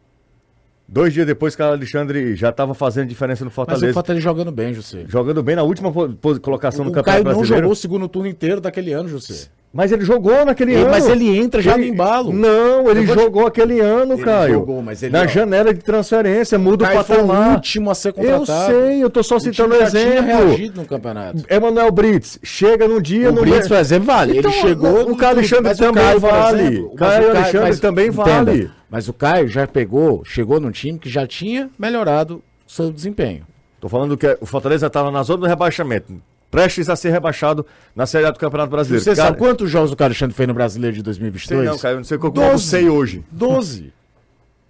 [0.87, 3.87] Dois dias depois, Cara Alexandre já estava fazendo diferença no Fortaleza.
[3.87, 5.03] Mas o Fortaleza jogando bem, José.
[5.07, 7.29] Jogando bem na última colocação o, no Campeonato Brasileiro.
[7.29, 9.49] O Caio não jogou o segundo turno inteiro daquele ano, José.
[9.73, 10.91] Mas ele jogou naquele ele, ano.
[10.91, 12.33] Mas ele entra já ele, no embalo.
[12.33, 13.47] Não, ele jogou te...
[13.47, 14.53] aquele ano, ele Caio.
[14.53, 17.49] Jogou, mas ele, na ó, janela de transferência, muda o, o patamar.
[17.49, 18.71] o último a ser contratado.
[18.73, 20.25] Eu sei, eu tô só citando um exemplo.
[20.25, 21.43] reagido no campeonato.
[21.49, 23.29] Emanuel Brits, chega no dia...
[23.29, 24.39] O no Brits, por exemplo, vale.
[24.39, 25.11] Então, ele chegou...
[25.11, 26.63] O Caio Alexandre também Caio, vale.
[26.63, 28.31] Exemplo, Caio Alexandre mas, também vale.
[28.31, 33.45] Entenda, mas o Caio já pegou, chegou num time que já tinha melhorado seu desempenho.
[33.79, 36.13] Tô falando que o Fortaleza estava na zona do rebaixamento
[36.49, 39.03] prestes a ser rebaixado na Série A do Campeonato Brasileiro.
[39.03, 41.61] Você cara, sabe quantos jogos o Alexandre fez no Brasileiro de 2022?
[41.61, 43.23] Sei não, cara, eu não sei qual eu sei hoje.
[43.31, 43.97] 12.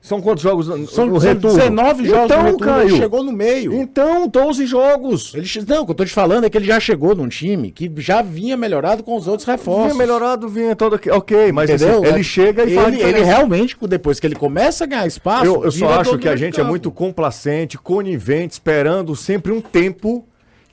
[0.07, 1.57] São quantos jogos no, São, no são retorno?
[1.57, 3.73] 19 jogos então, no retorno, ele chegou no meio.
[3.73, 5.33] Então, 12 jogos.
[5.35, 7.71] Ele, não, o que eu tô te falando é que ele já chegou num time
[7.71, 9.87] que já vinha melhorado com os outros reforços.
[9.87, 11.09] Vinha melhorado, vinha todo aqui.
[11.09, 12.05] Ok, mas assim, Entendeu?
[12.05, 15.45] ele chega e ele, ele realmente, depois que ele começa a ganhar espaço.
[15.45, 16.69] Eu, eu só acho que a gente é campo.
[16.69, 20.25] muito complacente, conivente, esperando sempre um tempo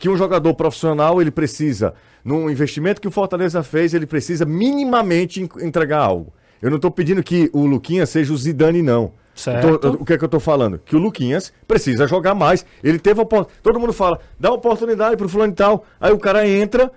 [0.04, 5.40] que um jogador profissional ele precisa, num investimento que o Fortaleza fez, ele precisa minimamente
[5.42, 6.30] en- entregar algo.
[6.60, 9.12] Eu não estou pedindo que o Luquinhas seja o Zidane, não.
[9.34, 9.78] Certo.
[9.78, 10.78] Tô- o que é que eu tô falando?
[10.78, 12.66] Que o Luquinhas precisa jogar mais.
[12.82, 15.86] Ele teve a opor- Todo mundo fala, dá oportunidade pro fulano e tal.
[15.98, 16.92] Aí o cara entra,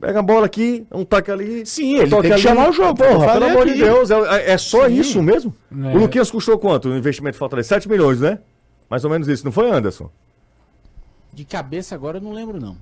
[0.00, 1.66] pega a bola aqui, um taca ali.
[1.66, 3.74] Sim, ele tem que chamar o jogo, eu Porra, pelo amor de.
[3.74, 5.54] Deus, é, é só isso mesmo?
[5.70, 5.94] É.
[5.94, 6.88] O Luquinhas custou quanto?
[6.88, 7.68] O investimento de Fortaleza?
[7.68, 8.38] 7 milhões, né?
[8.88, 10.10] Mais ou menos isso, não foi, Anderson?
[11.38, 12.76] De cabeça agora eu não lembro, não.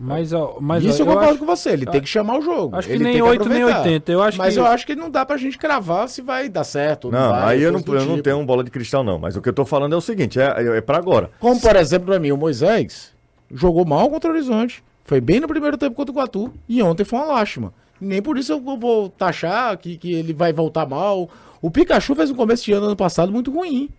[0.00, 2.40] Mas, ó, mas Isso ó, eu concordo acho- com você, ele tem que chamar o
[2.40, 2.74] jogo.
[2.74, 3.80] acho que ele nem tem 8 nem aproveitar.
[3.82, 6.48] 80, eu acho Mas que- eu acho que não dá pra gente cravar se vai
[6.48, 7.06] dar certo.
[7.06, 8.22] ou Não, vai, aí eu não, eu não tipo.
[8.22, 9.18] tenho um bola de cristal, não.
[9.18, 11.30] Mas o que eu tô falando é o seguinte: é, é, é pra agora.
[11.38, 13.12] Como, por exemplo, pra mim, o Moisés
[13.52, 14.82] jogou mal contra o Horizonte.
[15.04, 16.54] Foi bem no primeiro tempo contra o Guatu.
[16.66, 17.74] E ontem foi uma lástima.
[18.00, 21.28] Nem por isso eu vou- vou taxar que, que ele vai voltar mal.
[21.60, 23.90] O Pikachu fez um começo de ano ano passado muito ruim.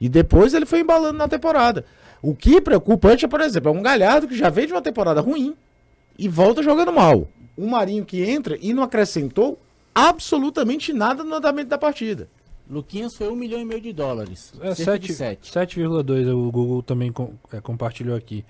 [0.00, 1.84] E depois ele foi embalando na temporada.
[2.26, 5.20] O que preocupante é, por exemplo, é um Galhardo que já veio de uma temporada
[5.20, 5.54] ruim
[6.18, 7.28] e volta jogando mal.
[7.56, 9.58] Um Marinho que entra e não acrescentou
[9.94, 12.28] absolutamente nada no andamento da partida.
[12.68, 14.52] Luquinhas foi um milhão e meio de dólares.
[14.60, 15.78] É cerca de 7 sete.
[15.78, 18.44] 7,2 o Google também com- é, compartilhou aqui.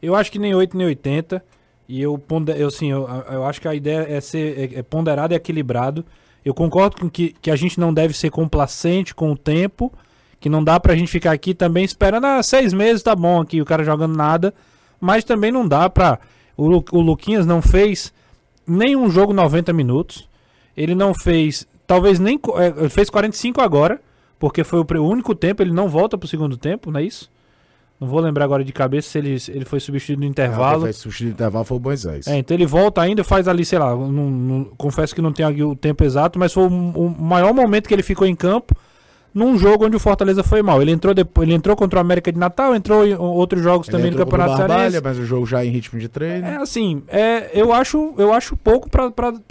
[0.00, 1.44] Eu acho que nem 8 nem 80.
[1.86, 4.82] E eu, ponde- eu, assim, eu, eu acho que a ideia é ser é, é
[4.82, 6.04] ponderado e equilibrado.
[6.44, 9.92] Eu concordo com que, que a gente não deve ser complacente com o tempo.
[10.40, 13.60] Que não dá pra gente ficar aqui também esperando, ah, seis meses tá bom aqui,
[13.60, 14.54] o cara jogando nada.
[14.98, 16.18] Mas também não dá pra.
[16.56, 18.12] O, Lu- o Luquinhas não fez
[18.66, 20.28] nenhum jogo 90 minutos.
[20.76, 22.40] Ele não fez, talvez nem.
[22.56, 24.00] é, ele fez 45 agora,
[24.38, 27.30] porque foi o, único tempo, ele não volta pro segundo tempo, não é isso?
[28.00, 30.84] Não vou lembrar agora de cabeça se ele, ele foi substituído no intervalo.
[30.84, 32.26] Quem substituir o intervalo foi o Moisés.
[32.26, 35.48] É, então ele volta ainda, faz ali, sei lá, não- não- confesso que não tenho
[35.50, 38.74] aqui o tempo exato, mas foi o, o maior momento que ele ficou em campo
[39.32, 40.80] num jogo onde o Fortaleza foi mal.
[40.82, 43.96] Ele entrou depois, ele entrou contra o América de Natal, entrou em outros jogos Ele
[43.96, 45.00] também no Campeonato Cearense.
[45.02, 46.46] mas o jogo já em ritmo de treino.
[46.46, 49.10] É assim, é, eu acho, eu acho pouco pra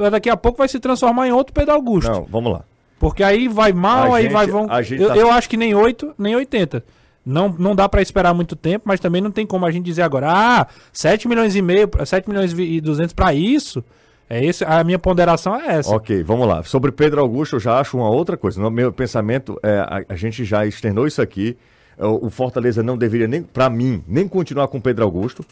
[0.10, 2.12] daqui a pouco vai se transformar em outro Pedro Augusto.
[2.12, 2.62] Não, vamos lá.
[3.00, 4.68] Porque aí vai mal, A aí gente- vai vão.
[4.92, 6.84] Eu, tá- eu acho que nem 8, nem 80.
[7.26, 10.02] Não, não dá pra esperar muito tempo, mas também não tem como a gente dizer
[10.02, 13.84] agora, ah, 7 milhões e meio, 7 milhões e 200 pra isso.
[14.30, 15.96] É esse, a minha ponderação é essa.
[15.96, 16.62] Ok, vamos lá.
[16.64, 18.62] Sobre Pedro Augusto, eu já acho uma outra coisa.
[18.62, 21.58] No meu pensamento, é, a, a gente já externou isso aqui.
[21.98, 25.44] É, O, Fortaleza não deveria, nem para mim, nem continuar com Pedro Augusto.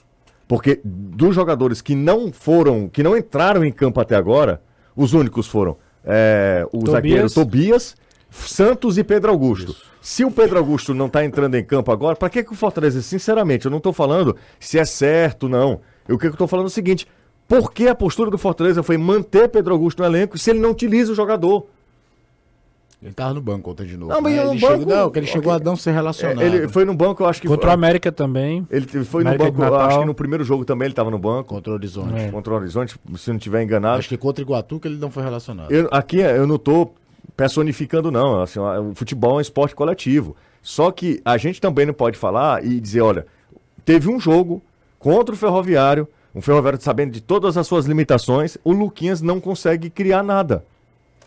[0.47, 4.61] Porque dos jogadores que não foram, que não entraram em campo até agora,
[4.95, 6.91] os únicos foram é, o Tobias.
[6.91, 7.95] zagueiro Tobias,
[8.29, 9.75] Santos e Pedro Augusto.
[9.99, 13.01] Se o Pedro Augusto não tá entrando em campo agora, para que, que o Fortaleza,
[13.01, 15.81] sinceramente, eu não tô falando se é certo, não.
[16.07, 17.05] Eu, o que eu tô falando é o seguinte:
[17.47, 20.71] por que a postura do Fortaleza foi manter Pedro Augusto no elenco se ele não
[20.71, 21.65] utiliza o jogador?
[23.01, 24.12] Ele tava no banco ontem de novo.
[24.12, 24.43] Não, mas né?
[24.43, 25.62] no ele banco- chegou, não, que ele chegou ok.
[25.62, 26.41] a não ser relacionado.
[26.41, 27.47] É, ele foi no banco, eu acho que.
[27.47, 28.65] Contra o América também.
[28.71, 31.19] Ele foi América no banco, eu acho que no primeiro jogo também ele estava no
[31.19, 31.49] banco.
[31.49, 32.19] contra o Horizonte.
[32.19, 32.31] É.
[32.31, 33.99] Contra o Horizonte, se não tiver enganado.
[33.99, 35.71] Acho que contra o Iguatu que ele não foi relacionado.
[35.71, 36.89] Eu- aqui eu não tô
[37.36, 38.41] personificando, não.
[38.41, 40.36] Assim, o futebol é um esporte coletivo.
[40.63, 43.27] Só que a gente também não pode falar e dizer, olha,
[43.86, 44.60] teve um jogo
[44.97, 49.89] contra o Ferroviário, um Ferroviário sabendo de todas as suas limitações, o Luquinhas não consegue
[49.89, 50.63] criar nada.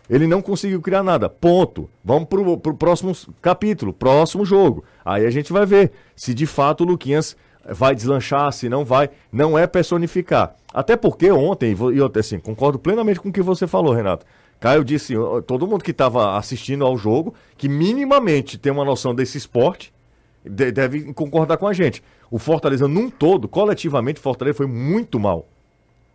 [0.09, 1.29] Ele não conseguiu criar nada.
[1.29, 1.89] Ponto.
[2.03, 4.83] Vamos pro, pro próximo capítulo, próximo jogo.
[5.05, 7.35] Aí a gente vai ver se de fato o Luquinhas
[7.65, 9.09] vai deslanchar, se não vai.
[9.31, 10.55] Não é personificar.
[10.73, 14.25] Até porque ontem, e eu, assim, concordo plenamente com o que você falou, Renato.
[14.59, 15.13] Caio disse,
[15.47, 19.91] todo mundo que estava assistindo ao jogo, que minimamente tem uma noção desse esporte,
[20.45, 22.03] de- deve concordar com a gente.
[22.29, 25.47] O Fortaleza, num todo, coletivamente, o Fortaleza foi muito mal.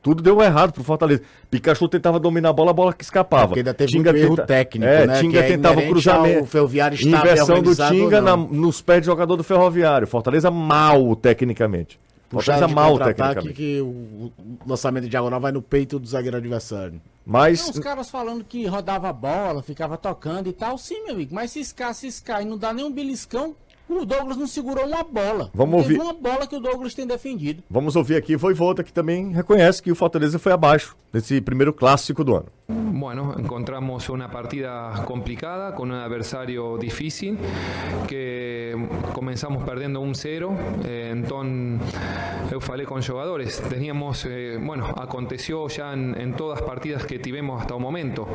[0.02, 1.22] Tudo deu errado pro Fortaleza.
[1.50, 3.48] Pikachu tentava dominar a bola, a bola que escapava.
[3.48, 5.20] Porque ainda teve Tinga muito erro tenta- técnico, é, né?
[5.20, 6.38] Tinga que é tentava cruzamento.
[6.40, 10.06] ao Ferroviário estar bem Inversão do Tinga na- nos pés de jogador do Ferroviário.
[10.06, 11.98] Fortaleza mal tecnicamente.
[12.30, 13.52] Fortaleza mal tecnicamente.
[13.52, 14.32] que o o
[14.68, 17.00] lançamento de diagonal vai no peito do zagueiro adversário.
[17.24, 21.14] Mas Não, os caras falando que rodava a bola, ficava tocando e tal, sim, meu
[21.14, 21.34] amigo.
[21.34, 23.54] Mas se escar, se escar e não dá nem um beliscão,
[23.88, 25.50] o Douglas não segurou uma bola.
[25.54, 26.00] Vamos ouvir.
[26.00, 27.62] uma bola que o Douglas tem defendido.
[27.70, 32.22] vamos ouvir aqui Voivoda, que também reconhece que o Fortaleza foi abaixo nesse primeiro clássico
[32.24, 32.46] do ano.
[32.68, 37.38] Bueno, encontramos una partida complicada con un adversario difícil
[38.08, 38.74] que
[39.12, 40.52] comenzamos perdiendo un cero.
[40.84, 41.80] Eh, entonces,
[42.50, 43.62] eu con jugadores.
[43.68, 48.26] Teníamos, eh, bueno, aconteció ya en, en todas partidas que tivemos hasta el momento.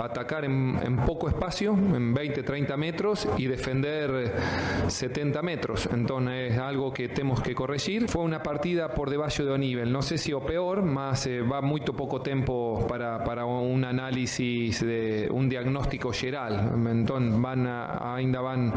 [0.00, 5.88] Atacar en, en poco espacio, en 20, 30 metros y defender eh, 70 metros.
[5.92, 8.08] Entonces es algo que tenemos que corregir.
[8.08, 9.92] Fue una partida por debajo de nivel.
[9.92, 14.80] No sé si o peor, más eh, va muy poco tiempo para, para un análisis
[14.80, 16.72] de un diagnóstico geral.
[16.86, 18.72] Entonces van ainda van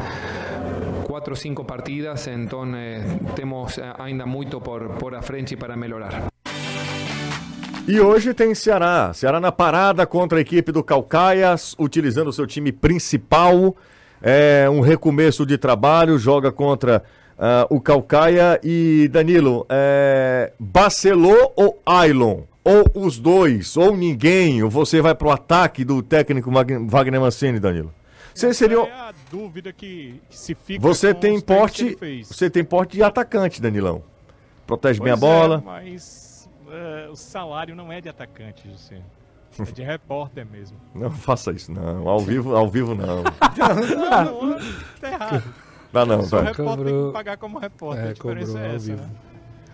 [1.06, 6.28] cuatro o cinco partidas, entonces temos ainda muito por, por a frente para melhorar.
[7.86, 9.12] E hoje tem Ceará.
[9.12, 13.76] Ceará na parada contra a equipe do Calcaias, utilizando o seu time principal.
[14.22, 17.02] É um recomeço de trabalho, joga contra
[17.36, 18.60] ah, o Calcaia.
[18.62, 22.42] E Danilo, é, Barcelô ou Ailon?
[22.64, 26.50] Ou os dois, ou ninguém, ou você vai pro ataque do técnico
[26.86, 27.92] Wagner Mancini, Danilo?
[28.34, 28.78] Você seria.
[28.78, 31.96] É a dúvida que, se fica Você tem porte.
[32.24, 34.02] Você tem porte de atacante, Danilão.
[34.66, 35.62] Protege bem a Pois é, bola.
[35.64, 39.00] mas é, o salário não é de atacante, José.
[39.58, 40.78] É de repórter mesmo.
[40.94, 42.08] Não faça isso, não.
[42.08, 43.22] Ao vivo, ao vivo não.
[43.60, 44.58] não, não,
[44.98, 45.54] tá errado.
[45.92, 46.52] Não, Só o vai.
[46.52, 48.04] repórter tem Cobrou- que pagar como repórter.
[48.06, 49.10] É, a diferença é essa, né?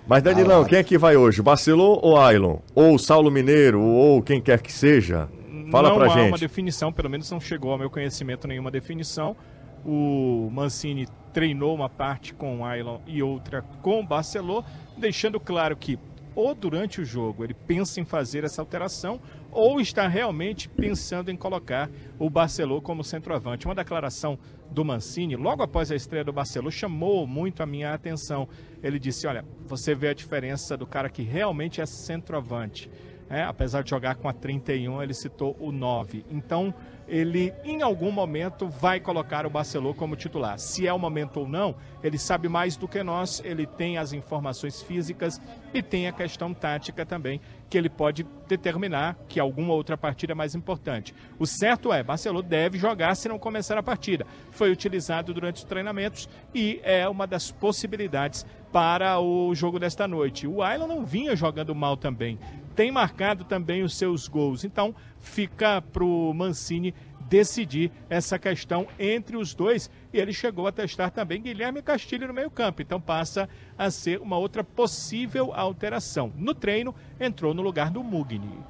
[0.08, 1.42] Mas Danilão, quem é que vai hoje?
[1.42, 2.60] Barcelô ou Ailon?
[2.74, 5.28] Ou Saulo Mineiro, ou quem quer que seja?
[5.70, 6.40] Fala não pra há uma gente.
[6.40, 9.36] definição, pelo menos não chegou ao meu conhecimento nenhuma definição.
[9.84, 14.64] O Mancini treinou uma parte com o Ailon e outra com o Barcelô,
[14.96, 15.98] deixando claro que
[16.34, 21.36] ou durante o jogo ele pensa em fazer essa alteração ou está realmente pensando em
[21.36, 23.66] colocar o Barcelô como centroavante.
[23.66, 24.38] Uma declaração
[24.70, 28.48] do Mancini, logo após a estreia do Barcelô, chamou muito a minha atenção.
[28.82, 32.90] Ele disse: Olha, você vê a diferença do cara que realmente é centroavante.
[33.30, 36.24] É, apesar de jogar com a 31, ele citou o 9.
[36.30, 36.74] Então,
[37.08, 40.58] ele em algum momento vai colocar o Barcelô como titular.
[40.58, 44.12] Se é o momento ou não, ele sabe mais do que nós, ele tem as
[44.12, 45.40] informações físicas
[45.72, 50.34] e tem a questão tática também, que ele pode determinar que alguma outra partida é
[50.34, 51.14] mais importante.
[51.38, 54.26] O certo é, Barcelô deve jogar se não começar a partida.
[54.50, 60.46] Foi utilizado durante os treinamentos e é uma das possibilidades para o jogo desta noite.
[60.46, 62.38] O Ailon não vinha jogando mal também
[62.78, 64.62] tem marcado também os seus gols.
[64.62, 66.94] Então fica para o Mancini
[67.28, 69.90] decidir essa questão entre os dois.
[70.12, 72.80] E ele chegou a testar também Guilherme Castilho no meio-campo.
[72.80, 76.32] Então passa a ser uma outra possível alteração.
[76.36, 78.60] No treino, entrou no lugar do Mugni.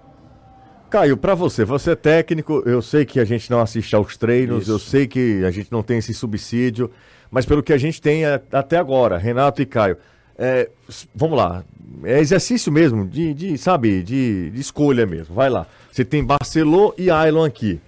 [0.88, 4.62] Caio, pra você, você é técnico, eu sei que a gente não assiste aos treinos,
[4.62, 4.70] Isso.
[4.70, 6.90] eu sei que a gente não tem esse subsídio,
[7.30, 9.98] mas pelo que a gente tem é, até agora, Renato e Caio,
[10.38, 10.70] é,
[11.14, 11.64] vamos lá,
[12.04, 15.66] é exercício mesmo, de, de, sabe, de, de escolha mesmo, vai lá.
[15.90, 17.80] Você tem Barcelô e Ailon aqui,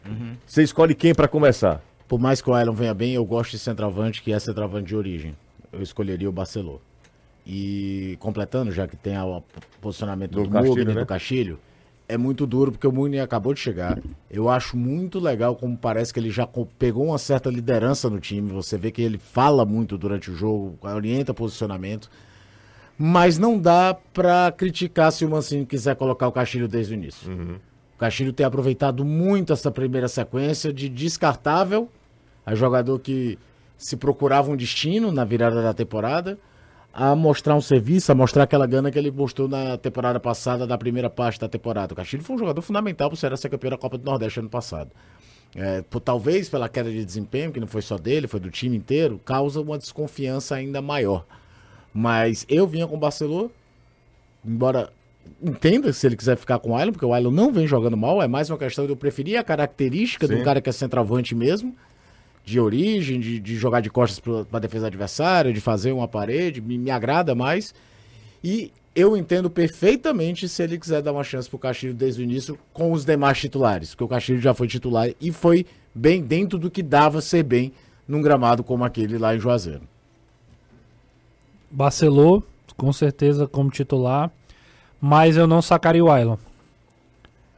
[0.46, 1.80] você escolhe quem pra começar?
[2.08, 4.96] Por mais que o Ailon venha bem, eu gosto de centroavante, que é centroavante de
[4.96, 5.36] origem.
[5.72, 6.80] Eu escolheria o Barcelô.
[7.46, 9.42] E completando, já que tem o
[9.80, 11.00] posicionamento Do do, Castilho, Mugni, né?
[11.00, 11.58] do Castilho,
[12.08, 13.96] é muito duro porque o Mugni acabou de chegar.
[14.28, 18.50] Eu acho muito legal como parece que ele já pegou uma certa liderança no time.
[18.50, 22.10] Você vê que ele fala muito durante o jogo, orienta posicionamento.
[23.02, 27.32] Mas não dá pra criticar se o Mancini quiser colocar o Castilho desde o início.
[27.96, 31.88] O Castilho tem aproveitado muito essa primeira sequência de descartável,
[32.44, 33.38] a jogador que
[33.78, 36.38] se procurava um destino na virada da temporada,
[36.92, 40.76] a mostrar um serviço, a mostrar aquela gana que ele mostrou na temporada passada, da
[40.76, 41.94] primeira parte da temporada.
[41.94, 44.40] O Castilho foi um jogador fundamental para o Ceará ser campeão da Copa do Nordeste
[44.40, 44.90] ano passado.
[45.54, 48.76] É, por- talvez pela queda de desempenho, que não foi só dele, foi do time
[48.76, 51.24] inteiro, causa uma desconfiança ainda maior.
[51.92, 53.50] Mas eu vinha com o Barcelona,
[54.44, 54.90] embora
[55.42, 58.22] entenda se ele quiser ficar com o Ailon, porque o Ailon não vem jogando mal,
[58.22, 60.36] é mais uma questão de eu preferir a característica Sim.
[60.36, 61.74] do cara que é centroavante mesmo,
[62.44, 66.60] de origem, de, de jogar de costas para a defesa adversária, de fazer uma parede,
[66.60, 67.74] me, me agrada mais.
[68.42, 72.58] E eu entendo perfeitamente se ele quiser dar uma chance pro Castilho desde o início
[72.72, 76.70] com os demais titulares, porque o Castilho já foi titular e foi bem dentro do
[76.70, 77.72] que dava ser bem
[78.06, 79.82] num gramado como aquele lá em Juazeiro.
[81.70, 82.42] Barcelô,
[82.76, 84.30] com certeza como titular,
[85.00, 86.36] mas eu não sacaria o Ailon.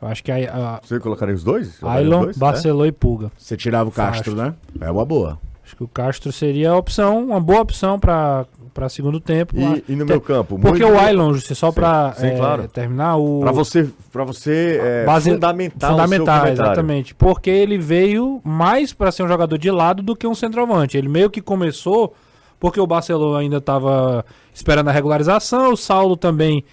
[0.00, 1.82] Eu acho que a, Você colocaria os dois?
[1.82, 2.36] a Ailon, dois?
[2.36, 2.40] É?
[2.40, 3.30] Barcelô e Pulga.
[3.38, 4.54] Você tirava o Castro, né?
[4.80, 5.38] É uma boa.
[5.64, 9.54] Acho que o Castro seria a opção, uma boa opção para para segundo tempo.
[9.54, 10.58] E, e no meu campo?
[10.58, 12.66] Porque muito- o Ailon, só para sim, claro.
[12.68, 16.70] terminar o Pra você, pra você é, Base- fundamentar o seu fundamental, comentário.
[16.72, 17.14] exatamente.
[17.14, 20.96] Porque ele veio mais para ser um jogador de lado do que um centroavante.
[20.96, 22.14] Ele meio que começou
[22.62, 26.64] porque o Barcelona ainda estava esperando a regularização, o Saulo também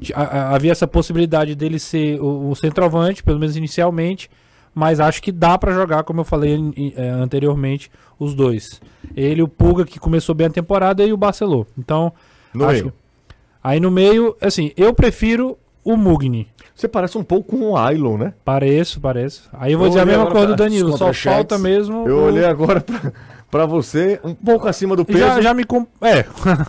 [0.00, 4.28] Ti- a- a- Havia essa possibilidade dele ser o, o centroavante, pelo menos inicialmente,
[4.74, 6.58] mas acho que dá pra jogar, como eu falei
[6.94, 8.80] eh, anteriormente, os dois.
[9.16, 11.64] Ele, o Pulga, que começou bem a temporada, e o Barcelô.
[11.78, 12.12] Então,
[12.52, 12.84] No acho meio.
[12.92, 13.34] que-
[13.64, 16.46] aí no meio, assim, eu prefiro o Mugni.
[16.78, 18.34] Você parece um pouco com o Ailon, né?
[18.44, 19.48] Pareço, pareço.
[19.52, 22.06] Aí eu vou Eu dizer a mesma coisa do Danilo, só falta mesmo.
[22.08, 23.12] Eu o- olhei agora pra,
[23.50, 25.18] pra você, um pouco acima do peso.
[25.18, 25.64] Já, já me.
[26.00, 26.24] É,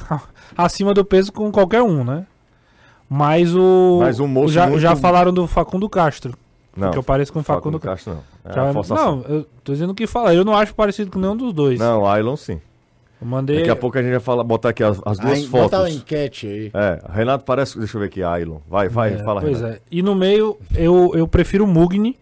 [0.57, 2.25] acima do peso com qualquer um, né?
[3.07, 3.99] Mas o.
[4.01, 6.33] Mas um moço já, muito- já falaram do Facundo Castro.
[6.75, 8.13] Não, que eu pareço com o Facundo Facundo, Castro.
[8.13, 8.51] Não.
[8.51, 9.15] É Já- forçação.
[9.17, 10.33] não, eu tô dizendo o que fala.
[10.33, 11.77] Eu não acho parecido com nenhum dos dois.
[11.79, 12.59] Não, Ailon sim.
[13.21, 13.57] Eu mandei.
[13.57, 15.79] Daqui a pouco a gente vai falar, botar aqui as, as duas Aí, bota a
[15.81, 15.95] fotos.
[15.95, 16.71] enquete aí.
[16.73, 17.77] É, Renato parece.
[17.77, 18.59] Deixa eu ver aqui, Ailon.
[18.67, 19.75] Vai, vai, É, fala, Pois Renato.
[19.75, 19.79] é.
[19.91, 22.17] E no meio, eu, eu prefiro o Mugni.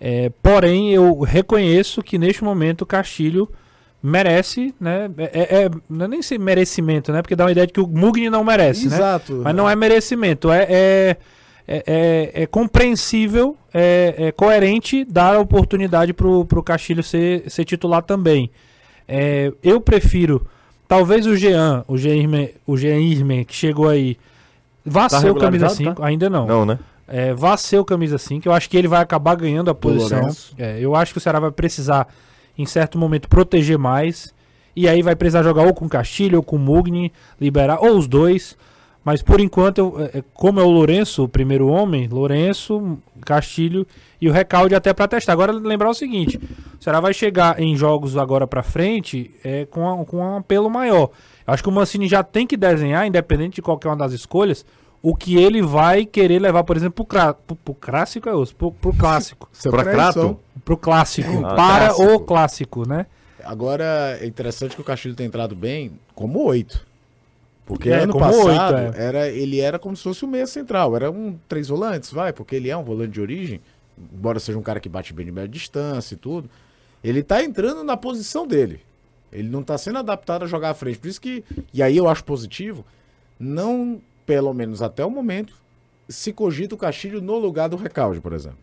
[0.00, 3.48] é, porém, eu reconheço que neste momento o Castilho
[4.02, 5.10] merece, né?
[5.16, 7.22] É, é- é- não é nem ser merecimento, né?
[7.22, 8.96] Porque dá uma ideia de que o Mugni não merece, né?
[8.96, 9.40] Exato.
[9.42, 11.16] Mas não é merecimento, é, é,
[11.66, 17.64] é, é- é compreensível, é, é coerente dar a oportunidade pro, pro Castilho ser, ser
[17.64, 18.50] titular também.
[19.06, 20.46] É, eu prefiro,
[20.88, 24.16] talvez o Jean, o Jean Irme, o Jean Irme, que chegou aí,
[24.84, 26.46] vá Tá ser o camisa regularizado, 5, ainda não.
[26.46, 26.78] Não, né?
[27.06, 30.30] É, vá ser o camisa 5, eu acho que ele vai acabar ganhando a posição.
[30.56, 32.08] É, eu acho que o Ceará vai precisar,
[32.56, 34.32] em certo momento, proteger mais.
[34.76, 38.56] E aí vai precisar jogar ou com Castilho ou com Mugni, liberar, ou os dois.
[39.04, 43.86] Mas por enquanto, eu- é, é, como é o Lourenço, o primeiro homem, Lourenço, Castilho
[44.20, 45.32] e o Recalde até pra testar.
[45.34, 49.86] Agora lembrar o seguinte: o Ceará vai chegar em jogos agora pra frente é, com,
[49.88, 51.10] a- com um apelo maior.
[51.46, 54.64] Eu acho que o Mancini já tem que desenhar, independente de qualquer uma das escolhas,
[55.02, 58.94] o que ele vai querer levar, por exemplo, pro, pro clássico, é osso, pro, pro
[58.94, 59.50] clássico.
[59.70, 60.12] Pré-edição.
[60.22, 60.40] Crato?
[60.64, 61.44] Pro clássico.
[61.44, 62.12] Ah, para clássico.
[62.14, 63.04] o clássico, né?
[63.44, 66.86] Agora, é interessante que o Castilho tem entrado bem como oito.
[67.66, 69.04] Porque É, ano passado oito, é.
[69.06, 70.94] era, ele era como se fosse o meia central.
[70.94, 73.60] Era um três volantes, vai, porque ele é um volante de origem.
[74.12, 76.50] Embora seja um cara que bate bem de média distância e tudo.
[77.02, 78.80] Ele tá entrando na posição dele.
[79.32, 80.98] Ele não tá sendo adaptado a jogar à frente.
[80.98, 81.42] Por isso que.
[81.72, 82.84] E aí eu acho positivo.
[83.38, 85.54] Não, pelo menos até o momento,
[86.08, 88.58] se cogita o Castilho no lugar do Recalde, por exemplo.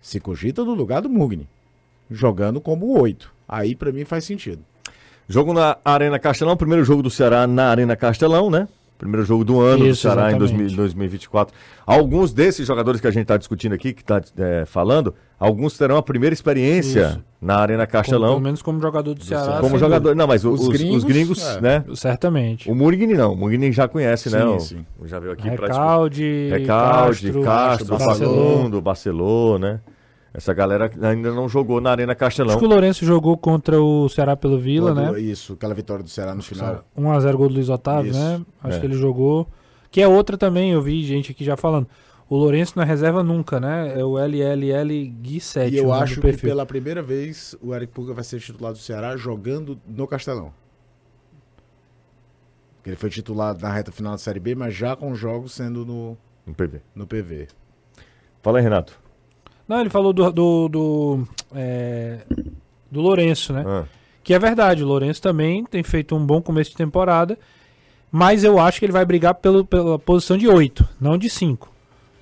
[0.00, 1.48] Se cogita no lugar do Mugni.
[2.10, 3.32] Jogando como oito.
[3.48, 4.64] Aí pra mim faz sentido.
[5.28, 8.68] Jogo na Arena Castelão, primeiro jogo do Ceará na Arena Castelão, né?
[8.98, 10.54] Primeiro jogo do ano do Isso, Ceará em exatamente.
[10.56, 11.52] 2000 2024.
[11.84, 14.20] Alguns desses jogadores que a gente está discutindo aqui, que está
[14.66, 17.20] falando, alguns terão a primeira experiência Isso.
[17.40, 19.58] na Arena Como- Castelão pelo menos como jogador do Ceará.
[19.60, 20.14] como jogador.
[20.14, 21.60] Não, mas Os os, os gringos, gringos, é.
[21.60, 21.78] né?
[21.80, 21.96] dúvida.
[21.96, 22.70] Certamente.
[22.70, 23.32] O Murigny não.
[23.32, 24.38] O Murigny já conhece, né?
[24.40, 24.86] Sim, O- sim.
[25.06, 29.58] Já veio aqui para Recalde, Recalde, Castro, Castro, Barcelona.
[29.72, 29.80] Né?
[30.34, 32.52] Essa galera ainda não jogou na Arena Castelão.
[32.52, 35.20] Acho que o Lourenço jogou contra o Ceará pelo Vila, Quando- né?
[35.20, 36.84] Isso, aquela vitória do Ceará no final.
[36.96, 38.18] 1x0 gol do Luiz Otávio, Isso.
[38.18, 38.40] né?
[38.62, 38.80] Acho É.
[38.80, 39.46] que ele jogou.
[39.90, 41.86] Que é outra também, eu vi gente aqui já falando.
[42.30, 43.92] O Lourenço não é reserva nunca, né?
[44.00, 45.74] É o LLL Gui 7.
[45.74, 49.14] E eu acho que pela primeira vez o Eric Puga vai ser titular do Ceará
[49.18, 50.50] jogando no Castelão.
[52.86, 56.16] Ele foi titular na reta final da Série B, mas já com jogos sendo no,
[56.46, 56.80] No PV.
[56.94, 57.48] no PV.
[58.42, 58.98] Fala aí, Renato.
[59.68, 60.30] Não, ele falou do.
[60.30, 62.18] do, do, é,
[62.90, 63.64] do Lourenço, né?
[63.66, 63.84] Ah.
[64.22, 67.38] Que é verdade, o Lourenço também tem feito um bom começo de temporada.
[68.10, 71.72] Mas eu acho que ele vai brigar pelo, pela posição de 8, não de 5.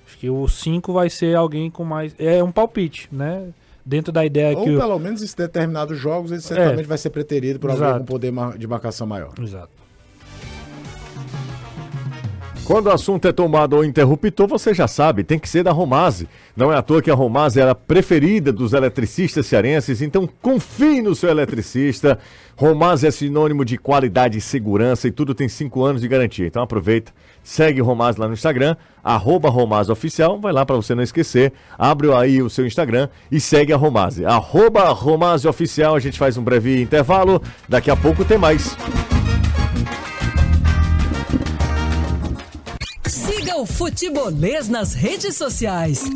[0.06, 2.14] Acho que o 5 vai ser alguém com mais.
[2.16, 3.48] É um palpite, né?
[3.84, 4.78] Dentro da ideia Ou que o.
[4.78, 8.00] pelo menos em determinados jogos ele certamente vai ser preterido por alguém Exato.
[8.00, 9.32] com poder de marcação maior.
[9.42, 9.70] Exato.
[12.70, 16.28] Quando o assunto é tomado ou interruptor, você já sabe, tem que ser da Romase.
[16.56, 21.02] Não é à toa que a Romase era a preferida dos eletricistas cearenses, então confie
[21.02, 22.16] no seu eletricista.
[22.56, 26.46] Romase é sinônimo de qualidade e segurança e tudo tem 5 anos de garantia.
[26.46, 27.12] Então aproveita,
[27.42, 32.12] segue Romase lá no Instagram, arroba Romase Oficial, vai lá para você não esquecer, abre
[32.12, 34.24] aí o seu Instagram e segue a Romase.
[34.24, 38.76] Arroba Romase Oficial, a gente faz um breve intervalo, daqui a pouco tem mais.
[43.60, 46.10] O Futebolês nas redes sociais.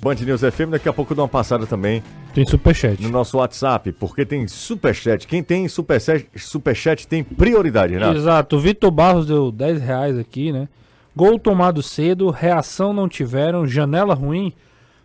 [0.00, 3.02] Band News FM, daqui a pouco dou uma passada também Tem superchat.
[3.02, 5.26] no nosso WhatsApp, porque tem superchat.
[5.26, 8.10] Quem tem superchat, superchat tem prioridade, né?
[8.10, 8.56] Exato.
[8.56, 10.66] O Vitor Barros deu 10 reais aqui, né?
[11.14, 14.54] Gol tomado cedo, reação não tiveram, janela ruim.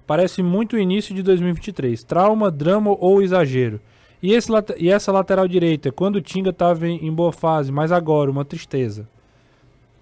[0.08, 2.02] Parece muito o início de 2023.
[2.06, 3.82] Trauma, drama ou exagero.
[4.26, 7.92] E, esse, e essa lateral direita, quando o Tinga estava em, em boa fase, mas
[7.92, 9.08] agora, uma tristeza.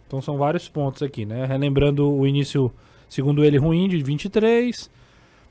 [0.07, 1.45] Então são vários pontos aqui, né?
[1.45, 2.71] Relembrando o início,
[3.09, 4.89] segundo ele, ruim de 23.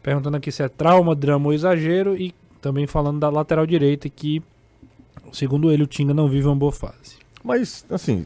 [0.03, 2.17] Perguntando aqui se é trauma, drama ou exagero.
[2.17, 4.43] E também falando da lateral direita, que,
[5.33, 7.19] segundo ele, o Tinga não vive uma boa fase.
[7.45, 8.25] Mas, assim,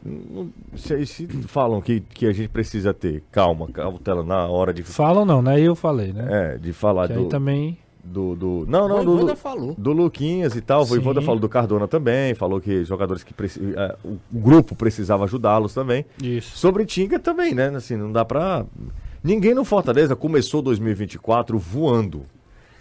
[0.77, 5.25] se, se falam que, que a gente precisa ter calma, cautela na hora de, Falam
[5.25, 5.59] não, né?
[5.59, 6.53] Eu falei, né?
[6.53, 7.77] é, de falar que do, aí também.
[8.11, 9.75] Do, do- Não, não, do, Voivoda do, falou.
[9.77, 10.81] do Luquinhas e tal.
[10.81, 15.23] O Voivoda falou do Cardona também, falou que jogadores que preci- eh, o grupo precisava
[15.25, 16.05] ajudá-los também.
[16.21, 16.57] Isso.
[16.57, 17.67] Sobre Tinga também, né?
[17.75, 18.65] Assim, não dá pra.
[19.23, 22.21] Ninguém no Fortaleza começou 2024 voando.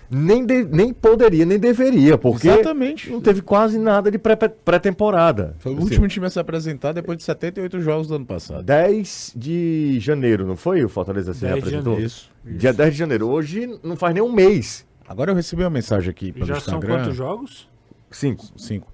[0.08, 3.10] Nem, de- nem poderia, nem deveria, porque Exatamente.
[3.10, 5.56] não teve quase nada de pré- pré-temporada.
[5.58, 8.62] Foi o Assim, último time a se apresentar depois de 78 jogos do ano passado.
[8.62, 11.92] 10 de janeiro, não foi o Fortaleza se 10 de apresentou?
[11.94, 12.06] janeiro.
[12.06, 12.30] Isso.
[12.44, 13.26] Dia 10 de janeiro.
[13.28, 14.86] Hoje não faz nem um mês.
[15.08, 16.98] Agora eu recebi uma mensagem aqui pelo Já são Instagram.
[17.02, 17.68] quantos jogos?
[18.10, 18.44] Cinco.
[18.56, 18.92] Cinco.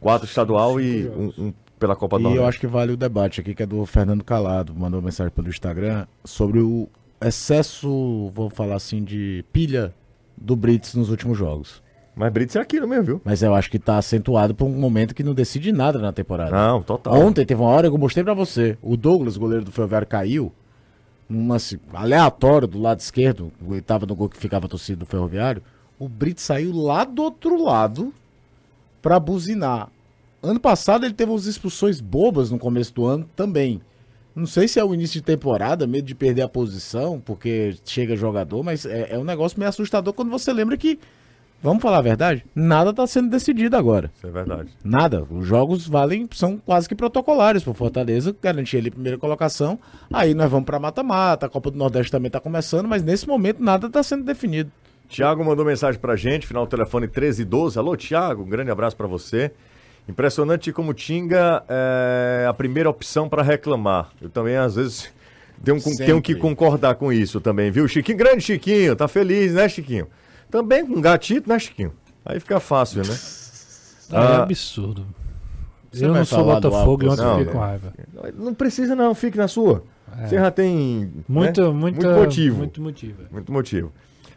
[0.00, 1.38] Quatro estadual e Cinco um, jogos.
[1.38, 2.48] um pela Copa do E eu Nordeste.
[2.48, 5.48] acho que vale o debate aqui, que é do Fernando Calado, mandou uma mensagem pelo
[5.48, 6.88] Instagram sobre o
[7.22, 9.94] excesso, vou falar assim, de pilha
[10.36, 11.82] do Brits nos últimos jogos.
[12.16, 13.20] Mas Brits é aquilo mesmo, viu?
[13.24, 16.50] Mas eu acho que tá acentuado por um momento que não decide nada na temporada.
[16.52, 17.14] Não, total.
[17.14, 18.78] Ontem teve uma hora que eu mostrei pra você.
[18.80, 20.52] O Douglas, goleiro do Ferroviário, caiu.
[21.34, 23.52] Num lance aleatório do lado esquerdo.
[23.68, 25.62] Ele tava no gol que ficava a torcida do Ferroviário.
[25.98, 28.12] O Brito saiu lá do outro lado
[29.02, 29.90] pra buzinar.
[30.42, 33.80] Ano passado ele teve umas expulsões bobas no começo do ano também.
[34.34, 38.16] Não sei se é o início de temporada, medo de perder a posição, porque chega
[38.16, 40.98] jogador, mas é, é um negócio meio assustador quando você lembra que,
[41.64, 44.10] vamos falar a verdade, nada tá sendo decidido agora.
[44.14, 44.68] Isso é verdade.
[44.84, 45.26] Nada.
[45.30, 49.78] Os jogos valem, são quase que protocolares pro Fortaleza, garantir ali a primeira colocação.
[50.12, 53.62] Aí nós vamos pra mata-mata, a Copa do Nordeste também tá começando, mas nesse momento
[53.62, 54.70] nada tá sendo definido.
[55.08, 57.78] Tiago mandou mensagem pra gente, final do telefone 1312.
[57.78, 59.50] Alô, Tiago, um grande abraço pra você.
[60.06, 64.10] Impressionante como Tinga é a primeira opção pra reclamar.
[64.20, 65.10] Eu também, às vezes,
[65.62, 67.88] tenho, tenho que concordar com isso também, viu?
[67.88, 70.06] Chiquinho, grande Chiquinho, tá feliz, né, Chiquinho?
[70.54, 71.92] Também com gatito, né, Chiquinho?
[72.24, 73.12] Aí fica fácil, né?
[74.12, 74.42] É Ah.
[74.44, 75.04] absurdo.
[75.90, 77.66] Você eu não sou Botafogo e ontem fiquei com né?
[77.66, 77.92] raiva.
[78.38, 79.82] Não precisa não, fique na sua.
[80.22, 81.68] Você já tem Muito, né?
[81.70, 82.58] muito, muito motivo.
[82.58, 83.22] Muito motivo.
[83.32, 83.92] Muito motivo.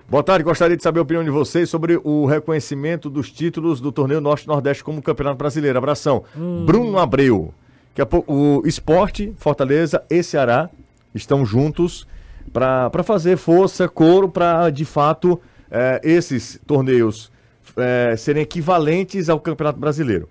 [0.10, 3.92] Boa tarde, gostaria de saber a opinião de vocês sobre o reconhecimento dos títulos do
[3.92, 5.78] torneio Norte-Nordeste como Campeonato Brasileiro.
[5.78, 6.24] Abração.
[6.66, 7.54] Bruno Abreu.
[7.96, 10.68] A pouco, o Esporte, Fortaleza e Ceará
[11.14, 12.08] estão juntos
[12.52, 15.40] para fazer força, coro, para de fato
[15.72, 17.32] eh, esses torneios
[17.76, 20.30] eh, serem equivalentes ao Campeonato Brasileiro.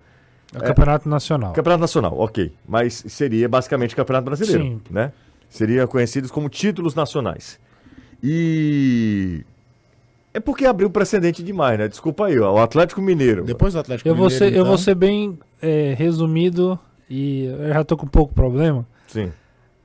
[0.55, 1.53] É Campeonato Nacional.
[1.53, 2.53] Campeonato Nacional, ok.
[2.67, 4.81] Mas seria basicamente Campeonato Brasileiro, Sim.
[4.91, 5.13] né?
[5.49, 7.59] Seriam conhecidos como títulos nacionais.
[8.23, 9.45] E
[10.33, 11.89] é porque abriu precedente demais, né?
[11.89, 12.55] Desculpa aí, ó.
[12.55, 13.45] O Atlético Mineiro.
[13.45, 16.79] Depois do Atlético Eu vou Mineiro, ser, eu então, vou ser bem é, resumido
[17.09, 18.87] e eu já tô com um pouco problema.
[19.07, 19.33] Sim.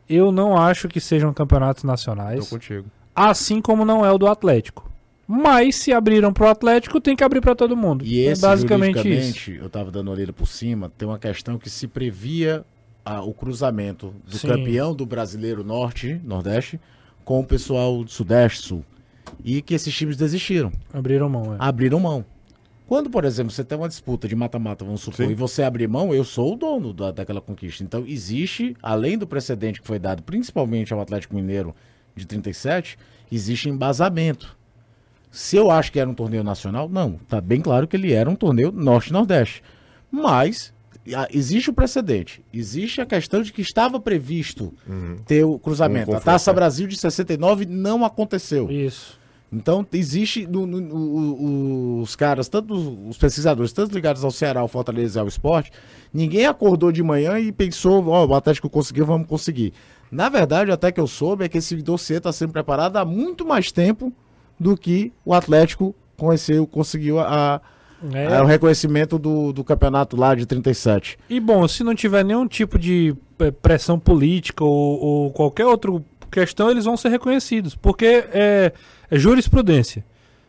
[0.09, 2.85] Eu não acho que sejam campeonatos Tô nacionais, contigo.
[3.15, 4.90] assim como não é o do Atlético.
[5.33, 8.03] Mas se abriram pro Atlético, tem que abrir para todo mundo.
[8.05, 9.51] E é esse, basicamente isso.
[9.51, 12.65] eu tava dando uma olhada por cima, tem uma questão que se previa
[13.05, 14.49] ah, o cruzamento do Sim.
[14.49, 16.81] campeão do Brasileiro Norte, Nordeste,
[17.23, 18.85] com o pessoal do Sudeste, Sul.
[19.41, 20.69] E que esses times desistiram.
[20.93, 21.57] Abriram mão, é.
[21.59, 22.25] abriram mão.
[22.85, 25.31] Quando, por exemplo, você tem uma disputa de mata-mata, vamos supor, Sim.
[25.31, 27.85] e você abrir mão, eu sou o dono da, daquela conquista.
[27.85, 31.73] Então, existe, além do precedente que foi dado principalmente ao Atlético Mineiro
[32.13, 32.97] de 37,
[33.31, 34.59] existe embasamento.
[35.31, 37.13] Se eu acho que era um torneio nacional, não.
[37.27, 39.63] Tá bem claro que ele era um torneio norte-nordeste.
[40.11, 40.73] Mas
[41.31, 42.43] existe o precedente.
[42.53, 44.73] Existe a questão de que estava previsto
[45.25, 46.11] ter o cruzamento.
[46.11, 46.53] Um a Taça é.
[46.53, 48.69] Brasil de 69 não aconteceu.
[48.69, 49.19] Isso.
[49.53, 52.73] Então, existe no- no- no- os caras, tanto
[53.09, 55.71] os, pesquisadores, tanto ligados ao Ceará, ao Fortaleza e ao esporte,
[56.13, 59.73] ninguém acordou de manhã e pensou, ó, o Atlético conseguiu, vamos conseguir.
[60.09, 63.45] Na verdade, até que eu soube, é que esse dossiê está sendo preparado há muito
[63.45, 64.13] mais tempo
[64.61, 67.59] do que o Atlético conheceu, conseguiu a,
[68.13, 68.27] É.
[68.37, 71.17] a- o reconhecimento do, do campeonato lá de 37.
[71.29, 75.91] E bom, se não tiver nenhum tipo de eh, pressão política ou, ou qualquer outra
[76.31, 77.75] questão, eles vão ser reconhecidos.
[77.75, 78.71] Porque é,
[79.09, 80.05] é jurisprudência.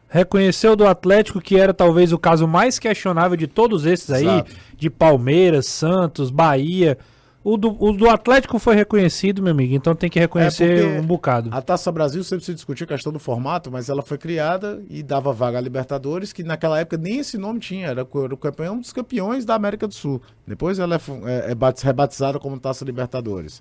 [0.09, 4.53] Reconheceu do Atlético, que era talvez o caso mais questionável de todos esses aí, Exato.
[4.77, 6.99] de Palmeiras, Santos, Bahia.
[7.45, 11.05] O do, o do Atlético foi reconhecido, meu amigo, então tem que reconhecer É, um
[11.05, 11.51] bocado.
[11.53, 15.03] A Taça Brasil sempre se discutiu a questão do formato, mas ela foi criada e
[15.03, 18.93] dava vaga à Libertadores, que naquela época nem esse nome tinha, era o campeão dos
[18.93, 20.23] campeões da América do Sul.
[20.47, 21.01] Depois ela é,
[21.49, 23.61] é- é batiz- rebatizada como Taça Libertadores.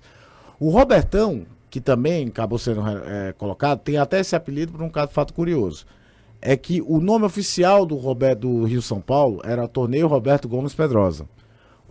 [0.60, 5.10] O Robertão, que também acabou sendo é, colocado, tem até esse apelido por um caso
[5.10, 5.84] fato curioso.
[6.40, 10.72] É que o nome oficial do, Roberto, do Rio São Paulo era Torneio Roberto Gomes
[10.74, 11.26] Pedrosa.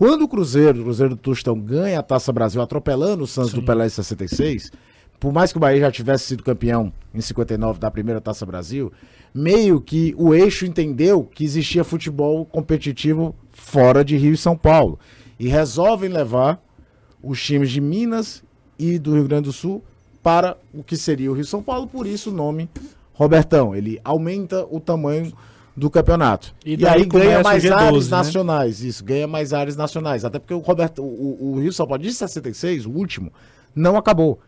[0.02, 3.62] Quando o Cruzeiro, o Cruzeiro do Tostão, ganha a Taça Brasil atropelando o Santos do
[3.62, 4.72] Pelé em 66,
[5.20, 8.91] por mais que o Bahia já tivesse sido campeão em 59 da primeira Taça Brasil,
[9.32, 14.97] meio que o eixo entendeu que existia futebol competitivo fora de Rio e São Paulo.
[15.39, 16.60] e resolvem levar
[17.22, 18.43] os times de Minas
[18.80, 19.84] e do Rio Grande do Sul
[20.24, 22.68] para o que seria o Rio São Paulo, por isso o nome
[23.14, 23.76] Robertão.
[23.76, 25.32] Ele aumenta o tamanho
[25.76, 26.53] do campeonato.
[26.65, 28.17] E E, aí ganha mais G12, áreas né?
[28.17, 28.84] nacionais.
[28.84, 30.26] Isso, ganha mais áreas nacionais.
[30.26, 33.32] Até porque o Roberto, o, o Rio São Paulo de 66, o último,
[33.76, 34.39] não acabou.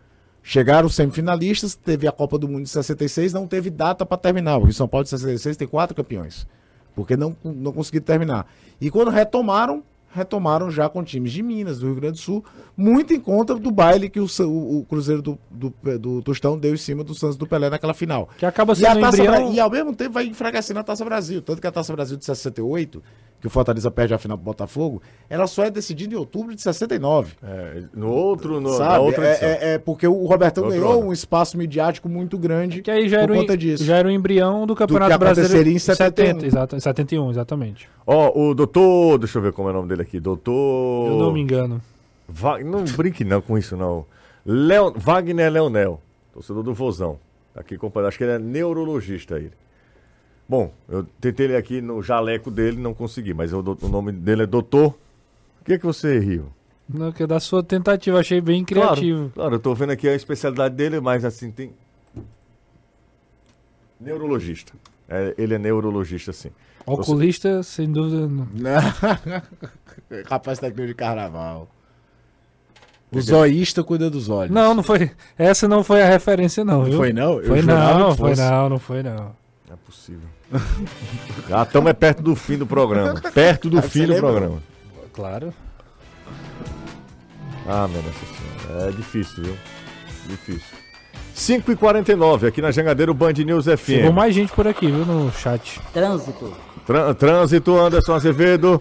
[0.41, 4.57] Chegaram os semifinalistas, teve a Copa do Mundo de 66, não teve data para terminar.
[4.57, 6.45] O Rio São Paulo de 66 tem quatro campeões.
[6.93, 8.45] Porque não, não conseguiram terminar.
[8.80, 9.82] E quando retomaram,
[10.14, 12.43] retomaram já com times de Minas, do Rio Grande do Sul,
[12.78, 16.74] muito em conta do baile que o, o- o Cruzeiro do, do, do Tostão deu
[16.74, 18.30] em cima do Santos do Pelé naquela final.
[18.38, 19.53] Que acaba E, a sendo Taça embrião...
[19.53, 21.41] E ao mesmo tempo vai enfraquecendo a Taça Brasil.
[21.41, 23.01] Tanto que a Taça Brasil de 68,
[23.44, 26.62] que o Fortaleza perde a final pro Botafogo, ela só é decidida em outubro de
[26.62, 27.34] 69.
[27.44, 29.00] É, no outro, no, na sabe?
[29.04, 29.50] outra É, edição.
[29.50, 31.08] é- é porque o Robertão ganhou ano.
[31.10, 33.84] um espaço midiático muito grande Que aí já por era, o, conta em- disso.
[33.84, 36.46] já era o embrião do Campeonato que Brasileiro aconteceria em 71.
[36.46, 37.89] exato, em 71, exatamente.
[38.08, 39.18] Ó, o doutor.
[39.18, 40.22] Deixa eu ver como é o nome dele aqui.
[40.22, 41.12] Doutor.
[41.12, 41.82] Eu não me engano.
[42.26, 44.06] Va- Não brinque não com isso, não.
[44.46, 44.94] Leon...
[44.96, 46.00] Wagner Leonel,
[46.34, 47.20] torcedor do Vozão.
[47.54, 47.78] Tá Aqui.
[48.08, 49.52] Acho que ele é neurologista ele.
[50.48, 54.12] Bom, eu tentei ele aqui no jaleco dele, não consegui, mas o, do- o nome
[54.12, 54.94] dele é doutor.
[55.62, 56.48] O que é que você riu?
[56.88, 59.20] Não, que é da sua tentativa, achei bem criativo.
[59.20, 61.72] Claro, claro, eu tô vendo aqui a especialidade dele, mas assim tem.
[64.00, 64.74] Neurologista.
[65.08, 66.52] É, ele é neurologista, sim.
[66.86, 68.28] Oculista, sem dúvida.
[68.28, 68.44] Não.
[70.26, 71.70] Rapaz técnico de carnaval.
[73.12, 74.54] O zoísta cuida dos olhos.
[74.54, 75.12] não, não foi.
[75.38, 76.80] Essa não foi a referência, não.
[76.80, 76.98] Não viu?
[76.98, 77.39] foi não?
[77.39, 79.43] Eu Foi não, que foi não, não foi não.
[79.74, 80.30] Não é possível.
[81.49, 83.19] Já estamos é perto do fim do programa.
[83.34, 84.30] Perto do Ah, fim do lembra?
[84.32, 84.63] programa.
[85.11, 85.53] Claro.
[87.67, 88.88] Ah, meu Deus do céu.
[88.88, 89.57] É difícil, viu?
[90.28, 90.78] Difícil.
[91.36, 93.86] 5h49, aqui na Jangadeiro Band News FM.
[93.86, 95.80] Chegou mais gente por aqui, viu, no chat.
[95.91, 96.53] Trânsito.
[96.86, 98.80] Trân- Trânsito, Anderson Azevedo.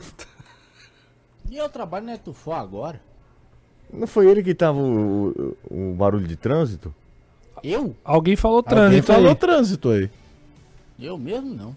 [1.51, 3.01] E eu trabalho na Etufó agora.
[3.93, 6.95] Não foi ele que tava o, o- o barulho de trânsito?
[7.63, 7.95] Eu?
[8.05, 9.35] Alguém falou Alguém trânsito falou aí.
[9.35, 10.11] trânsito aí.
[11.01, 11.77] Eu mesmo não.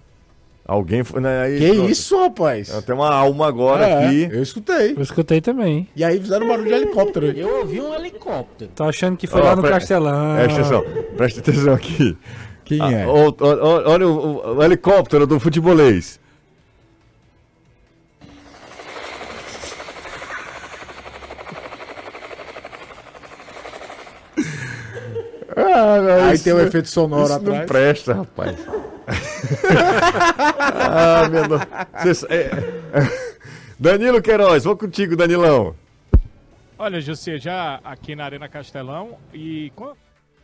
[0.67, 1.21] Alguém foi.
[1.21, 1.89] Né, aí, Que pronto.
[1.91, 2.69] isso, rapaz?
[2.85, 4.29] Tem uma alma agora É, aqui.
[4.31, 4.93] Eu escutei.
[4.97, 5.87] Eu escutei também.
[5.95, 7.39] E aí fizeram barulho de helicóptero aí.
[7.39, 8.71] Eu ouvi um helicóptero.
[8.75, 10.35] Tô achando que foi Ó, lá no pre- Castelão.
[10.35, 10.83] Presta atenção,
[11.15, 12.17] presta atenção aqui.
[12.63, 13.05] Quem Ah, é?
[13.05, 16.19] ó, ó, olha o, o- o helicóptero do futebolês.
[25.55, 27.65] Ah, Aí isso tem o não- efeito sonoro isso não atrás.
[27.67, 28.57] presta, rapaz.
[30.79, 31.45] Ah, meu.
[32.03, 32.49] Cês- é-
[33.79, 35.75] Danilo Queiroz, vou contigo, Danilão.
[36.77, 39.71] Olha, José, já aqui na Arena Castelão e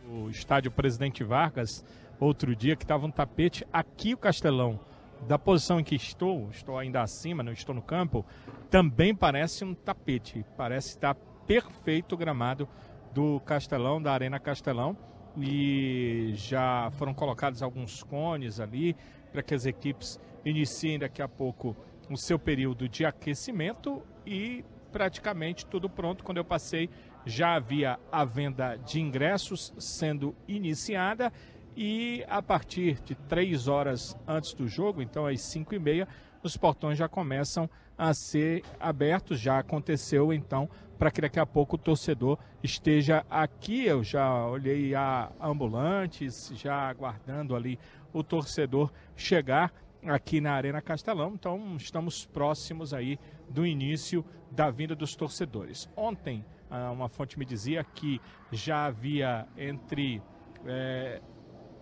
[0.08, 1.84] o estádio Presidente Vargas,
[2.18, 4.80] outro dia que estava um tapete aqui o Castelão,
[5.28, 8.24] da posição em que estou, estou ainda acima, não estou no campo,
[8.70, 10.44] também parece um tapete.
[10.56, 11.14] Parece estar
[11.46, 12.68] perfeito o gramado
[13.12, 14.96] do Castelão, da Arena Castelão.
[15.40, 18.96] E já foram colocados alguns cones ali
[19.32, 21.76] para que as equipes iniciem daqui a pouco
[22.10, 26.22] o seu período de aquecimento e praticamente tudo pronto.
[26.22, 26.90] Quando eu passei,
[27.24, 31.32] já havia a venda de ingressos sendo iniciada
[31.74, 36.06] e a partir de três horas antes do jogo, então às cinco e meia,
[36.42, 37.68] os portões já começam a
[38.14, 39.40] ser abertos.
[39.40, 40.68] Já aconteceu então
[40.98, 43.84] para que daqui a pouco o torcedor esteja aqui.
[43.84, 47.78] Eu já olhei a ambulantes, já aguardando ali
[48.12, 49.72] o torcedor chegar
[50.06, 51.32] aqui na Arena Castelão.
[51.34, 53.18] Então estamos próximos aí
[53.48, 55.88] do início da vinda dos torcedores.
[55.96, 58.20] Ontem, ah, uma fonte me dizia que
[58.50, 60.22] já havia entre
[60.66, 61.20] eh,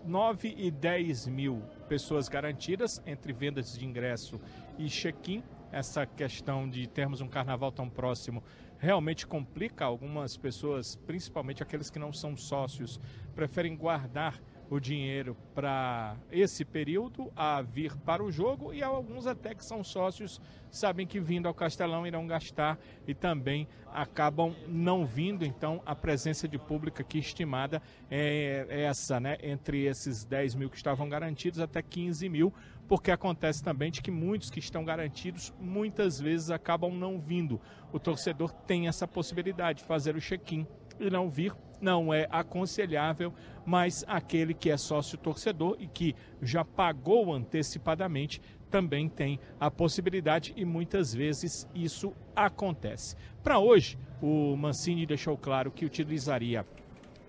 [0.05, 4.41] 9 e 10 mil pessoas garantidas entre vendas de ingresso
[4.79, 5.43] e check-in.
[5.73, 8.43] Essa questão de termos um carnaval tão próximo
[8.79, 13.01] realmente complica algumas pessoas, principalmente aqueles que não são sócios,
[13.35, 14.41] preferem guardar
[14.71, 19.83] o dinheiro para esse período a vir para o jogo e alguns até que são
[19.83, 20.41] sócios
[20.71, 26.47] sabem que vindo ao Castelão irão gastar e também acabam não vindo, então a presença
[26.47, 29.37] de público aqui estimada é essa, né?
[29.43, 32.55] Entre esses 10 mil que estavam garantidos até 15 mil,
[32.87, 37.61] porque acontece também de que muitos que estão garantidos muitas vezes acabam não vindo.
[37.93, 40.64] O torcedor tem essa possibilidade de fazer o check-in
[41.01, 43.33] e não vir não é aconselhável,
[43.64, 50.53] mas aquele que é sócio torcedor e que já pagou antecipadamente também tem a possibilidade
[50.57, 53.16] e muitas vezes isso acontece.
[53.43, 56.64] Para hoje, o Mancini deixou claro que utilizaria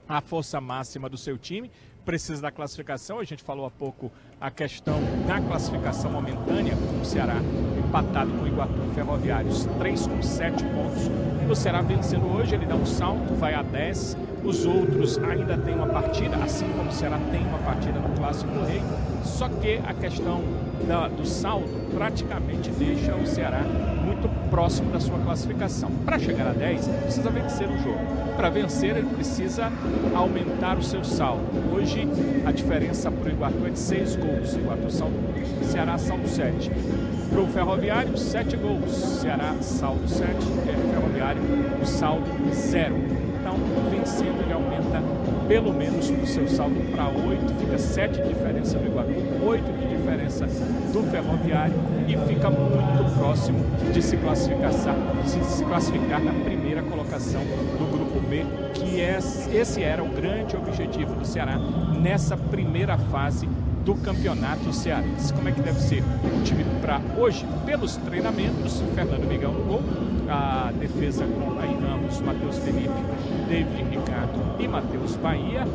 [0.08, 1.72] a força máxima do seu time,
[2.06, 3.20] precisa da classificação.
[3.20, 7.42] A gente falou há pouco a questão da classificação momentânea, com o Ceará
[7.92, 11.10] empatado com o Iguatu Ferroviários, 3 com 7 pontos.
[11.50, 14.16] O Ceará vencendo hoje, ele dá um salto, vai a 10.
[14.44, 18.52] Os outros ainda têm uma partida, assim como o Ceará tem uma partida no Clássico
[18.52, 18.82] do Rei.
[19.24, 20.42] Só que a questão
[20.88, 23.62] da, do saldo praticamente deixa o Ceará
[24.04, 25.92] muito próximo da sua classificação.
[26.06, 28.00] Para chegar a 10, precisa vencer o jogo.
[28.36, 29.72] Para vencer, ele precisa
[30.16, 31.44] aumentar o seu saldo.
[31.72, 32.08] Hoje,
[32.44, 34.56] a diferença para o Iguatu é de 6 gols.
[34.56, 35.16] Iguatu saldo,
[35.64, 36.72] Ceará saldo 7.
[37.30, 38.92] Para o Ferroviário, 7 gols.
[38.92, 40.30] Ceará saldo 7.
[40.68, 41.42] É, Ferroviário,
[41.80, 43.21] o saldo 0.
[43.42, 43.56] Então,
[43.90, 45.02] vencendo, ele aumenta
[45.48, 49.10] pelo menos o seu saldo para 8, fica 7 de diferença do Iguatu,
[49.44, 50.46] 8 de diferença
[50.94, 51.74] do Ferroviário
[52.08, 53.58] e fica muito próximo
[53.92, 54.72] de se classificar,
[55.24, 59.18] de se classificar na primeira colocação do grupo B, que é,
[59.52, 61.58] esse era o grande objetivo do Ceará
[62.00, 63.50] nessa primeira fase
[63.84, 65.34] do campeonato cearense.
[65.34, 67.46] Como é que deve ser o time para hoje?
[67.66, 69.82] Pelos treinamentos, Fernando Miguel no gol,
[70.28, 72.90] a defesa com Aí Ramos, Matheus Felipe,
[73.48, 75.66] David Ricardo e Matheus Bahia,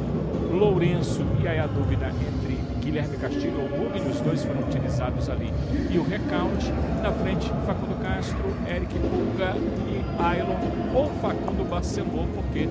[0.53, 5.51] Lourenço, e aí a dúvida entre Guilherme Castilho ou Mugni, os dois foram utilizados ali,
[5.91, 6.71] e o Recount,
[7.03, 9.55] na frente Facundo Castro, Eric Pulga
[9.89, 10.57] e Ailon,
[10.95, 12.69] ou Facundo Barcelô, porque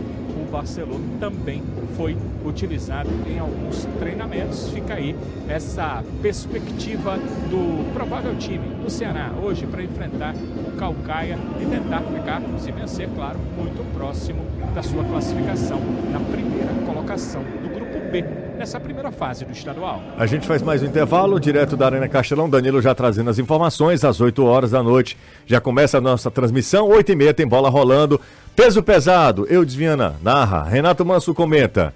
[0.55, 1.61] o Barcelô também
[1.97, 4.69] foi utilizado em alguns treinamentos.
[4.69, 5.13] Fica aí
[5.49, 7.17] essa perspectiva
[7.49, 13.09] do provável time do Ceará hoje para enfrentar o Calcaia e tentar ficar, se vencer,
[13.13, 15.79] claro, muito próximo da sua classificação
[16.11, 20.01] na primeira colocação do grupo B nessa primeira fase do estadual.
[20.17, 22.49] A gente faz mais um intervalo, direto da Arena Castelão.
[22.49, 24.03] Danilo já trazendo as informações.
[24.03, 26.87] Às 8 horas da noite já começa a nossa transmissão.
[26.87, 28.19] 8 e meia tem bola rolando.
[28.55, 30.63] Peso pesado, eu Viana narra.
[30.63, 31.93] Renato Manso comenta.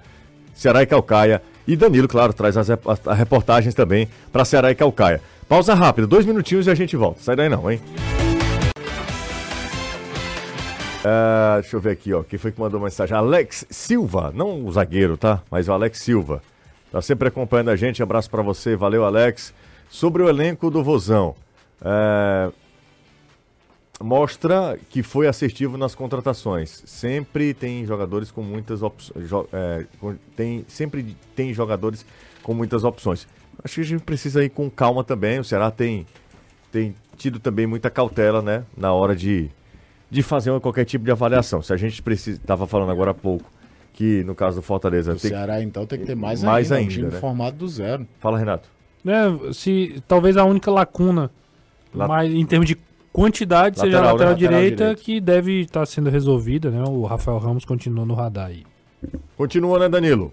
[0.54, 1.42] Ceará e Calcaia.
[1.66, 2.68] E Danilo, claro, traz as
[3.16, 5.22] reportagens também para Ceará e Calcaia.
[5.48, 7.22] Pausa rápida, dois minutinhos e a gente volta.
[7.22, 7.80] Sai daí não, hein?
[11.00, 12.24] Uh, deixa eu ver aqui, ó.
[12.24, 13.16] Quem foi que mandou mensagem?
[13.16, 15.42] Alex Silva, não o zagueiro, tá?
[15.50, 16.42] Mas o Alex Silva.
[16.92, 18.02] Tá sempre acompanhando a gente.
[18.02, 19.54] Abraço para você, valeu, Alex.
[19.90, 21.36] Sobre o elenco do Vozão.
[21.82, 22.54] Uh,
[24.04, 26.84] mostra que foi assertivo nas contratações.
[26.86, 29.30] Sempre tem jogadores com muitas opções.
[29.54, 29.86] É,
[30.36, 32.06] tem, sempre tem jogadores
[32.42, 33.28] com muitas opções.
[33.64, 35.40] Acho que a gente precisa ir com calma também.
[35.40, 36.08] O Ceará tem,
[36.72, 38.64] tem tido também muita cautela, né?
[38.76, 39.50] Na hora de,
[40.10, 41.62] de fazer qualquer tipo de avaliação.
[41.62, 42.02] Se a gente.
[42.10, 43.59] Estava falando agora há pouco
[44.00, 45.12] que no caso do Fortaleza.
[45.12, 46.84] O Ceará, que, então, tem que ter mais, mais ainda.
[46.84, 47.20] ainda um time né?
[47.20, 48.08] formado do zero.
[48.18, 48.70] Fala, Renato.
[49.06, 51.30] É, se, talvez a única lacuna,
[51.94, 52.08] La...
[52.08, 52.78] mas em termos de
[53.12, 54.38] quantidade lateral, seja a lateral, né?
[54.38, 56.82] direita, lateral que deve estar tá sendo resolvida, né?
[56.88, 58.64] O Rafael Ramos continua no radar aí.
[59.36, 60.32] Continua, né, Danilo?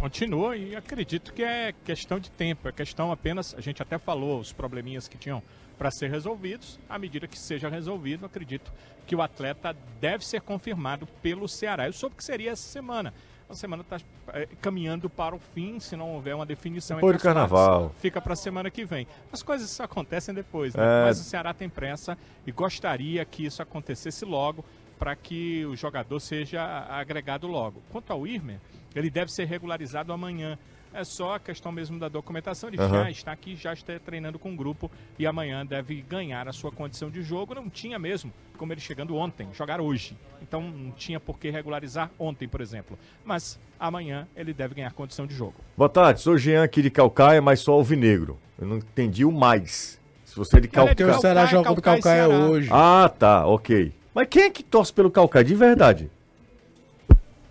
[0.00, 4.40] Continua e acredito que é questão de tempo, é questão apenas, a gente até falou
[4.40, 5.42] os probleminhas que tinham
[5.78, 6.78] para ser resolvidos.
[6.88, 8.72] À medida que seja resolvido, acredito
[9.06, 11.86] que o atleta deve ser confirmado pelo Ceará.
[11.86, 13.12] Eu soube que seria essa semana
[13.48, 13.98] a semana está
[14.32, 17.82] é, caminhando para o fim, se não houver uma definição Depois do carnaval.
[17.82, 19.06] Partes, fica para a semana que vem.
[19.32, 20.82] As coisas acontecem depois, né?
[20.82, 21.04] É...
[21.04, 24.64] Mas o Ceará tem pressa e gostaria que isso acontecesse logo
[24.98, 27.82] para que o jogador seja agregado logo.
[27.90, 28.58] Quanto ao Irmer,
[28.94, 30.58] ele deve ser regularizado amanhã.
[30.96, 32.70] É só a questão mesmo da documentação.
[32.70, 32.88] Ele uhum.
[32.88, 36.72] já está aqui, já está treinando com o grupo e amanhã deve ganhar a sua
[36.72, 37.54] condição de jogo.
[37.54, 40.16] Não tinha mesmo, como ele chegando ontem, jogar hoje.
[40.40, 42.98] Então não tinha por que regularizar ontem, por exemplo.
[43.22, 45.56] Mas amanhã ele deve ganhar condição de jogo.
[45.76, 48.38] Boa tarde, sou Jean aqui de Calcaia, mas sou alvinegro.
[48.58, 50.00] Eu não entendi o mais.
[50.24, 50.96] Se você é de Calcaia.
[50.96, 52.70] Porque o Ceará joga do Calcaia hoje.
[52.72, 53.92] Ah, tá, ok.
[54.14, 56.10] Mas quem é que torce pelo Calcaia de verdade?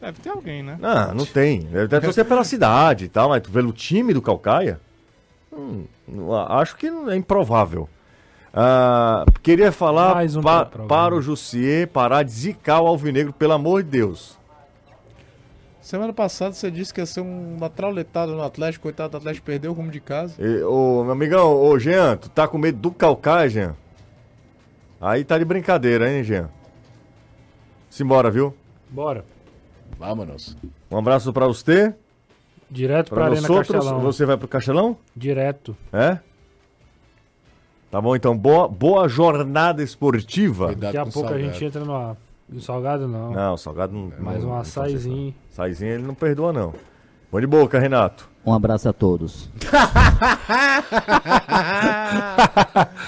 [0.06, 0.78] Deve ter alguém, né?
[0.84, 1.62] Ah, não tem.
[1.62, 4.80] Deve torcer pela cidade e tal, mas pelo time do Calcaia?
[5.51, 5.86] Hum,
[6.47, 7.89] acho que é improvável.
[8.53, 13.82] Ah, queria falar um pa para o Jussier parar de zicar o Alvinegro, pelo amor
[13.82, 14.38] de Deus.
[15.82, 19.72] Semana passada você disse que ia ser uma trauletada no Atlético, coitado do Atlético perdeu
[19.72, 20.36] o rumo de casa.
[20.38, 23.76] E, ô, meu amigão, ô Jean, tu tá com medo do Calcaia, Jean?
[25.01, 26.47] Aí tá de brincadeira, hein, Jean?
[27.89, 28.56] Simbora, viu?
[28.88, 29.26] Bora.
[29.97, 30.57] Vámonos.
[30.91, 31.93] Um abraço para você.
[32.69, 34.01] Direto para Arena outros, Castelão.
[34.01, 34.97] Você vai pro Castelão?
[35.15, 35.75] Direto.
[35.93, 36.19] É?
[37.91, 38.38] Tá bom, então.
[38.38, 40.67] Boa, boa jornada esportiva.
[40.67, 41.36] Cuidado Daqui a pouco salgado.
[41.36, 42.17] a gente entra no,
[42.49, 43.31] no salgado, não.
[43.31, 44.11] Não, salgado não.
[44.19, 45.33] Mais um açaizinho.
[45.51, 46.73] Açaizinho ele não perdoa, não.
[47.31, 48.29] Bom de boca, Renato.
[48.45, 49.49] Um abraço a todos.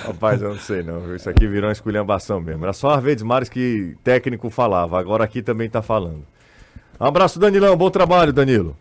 [0.06, 1.16] Rapaz, eu não sei não.
[1.16, 2.64] Isso aqui virou uma esculhambação mesmo.
[2.64, 5.00] Era só a vez Mares que técnico falava.
[5.00, 6.24] Agora aqui também tá falando.
[7.00, 7.78] Um abraço, Danilão.
[7.78, 8.76] Bom trabalho, Danilo.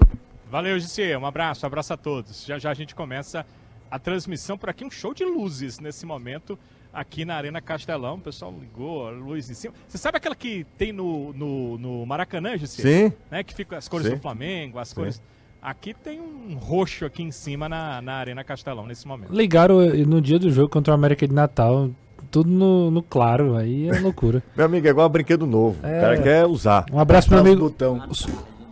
[0.51, 1.14] Valeu, Gissi.
[1.17, 2.47] Um abraço, um abraço a todos.
[2.47, 3.45] Já já a gente começa
[3.91, 6.59] a transmissão por aqui, um show de luzes nesse momento
[6.93, 8.14] aqui na Arena Castelão.
[8.14, 9.75] O pessoal ligou a luz em cima.
[9.87, 12.81] Você sabe aquela que tem no, no, no Maracanã, Jussi?
[12.81, 13.12] Sim.
[13.31, 14.14] Né, que fica as cores Sim.
[14.14, 14.95] do Flamengo, as Sim.
[14.95, 15.23] cores.
[15.61, 19.33] Aqui tem um roxo aqui em cima na, na Arena Castelão nesse momento.
[19.33, 21.91] Ligaram eh, no dia do jogo contra o América de Natal,
[22.27, 24.43] tudo no, no claro, aí é loucura.
[24.57, 25.77] Meu amigo, é igual brinquedo novo.
[25.83, 25.99] É.
[25.99, 26.85] O cara quer usar.
[26.93, 27.68] Um abraço pro meu amigo.
[27.68, 28.03] Botão.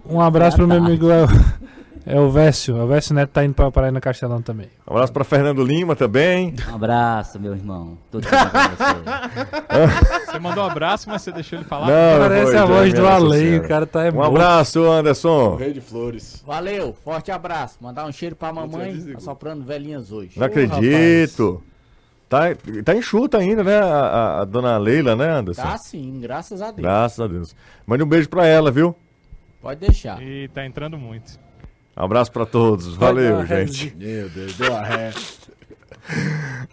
[0.06, 1.26] Um abraço pro meu amigo El-
[2.06, 2.76] é o Vécio.
[2.76, 4.66] O Vécio Neto tá indo pra Paraíba Castelão também.
[4.86, 6.52] Um abraço pra Fernando Lima também.
[6.70, 7.96] Um abraço, meu irmão.
[8.12, 8.28] Com você?
[10.30, 11.86] Você mandou um abraço, mas você deixou ele falar.
[11.86, 14.28] Não, Parece foi, a voz do além, o cara tá é Um morto.
[14.32, 15.56] abraço, Anderson.
[15.56, 16.42] Rei de flores.
[16.46, 17.76] Valeu, forte abraço.
[17.80, 19.14] Mandar um cheiro pra mamãe, desligou.
[19.14, 20.38] tá soprando velhinhas hoje.
[20.38, 21.62] Não acredito.
[22.28, 22.40] Tá,
[22.84, 23.78] tá enxuta ainda, né?
[23.78, 25.62] A, a- a dona Leila, né, Anderson?
[25.62, 26.80] Tá sim, graças a Deus.
[26.82, 27.54] Graças a Deus.
[27.86, 28.94] Mande um beijo pra ela, viu?
[29.62, 30.20] Pode deixar.
[30.22, 31.38] E tá entrando muito.
[31.96, 32.94] Um abraço pra todos.
[32.96, 33.94] Valeu, gente.
[33.96, 35.12] Meu Deus, deu a ré.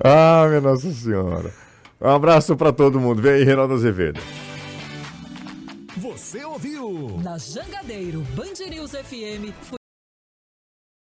[0.03, 1.53] Ah, minha Nossa Senhora.
[2.01, 3.21] Um abraço pra todo mundo.
[3.21, 4.19] Vem aí, Reinaldo Azevedo.
[5.95, 7.17] Você ouviu?
[7.23, 9.53] Na Jangadeiro, Band News FM.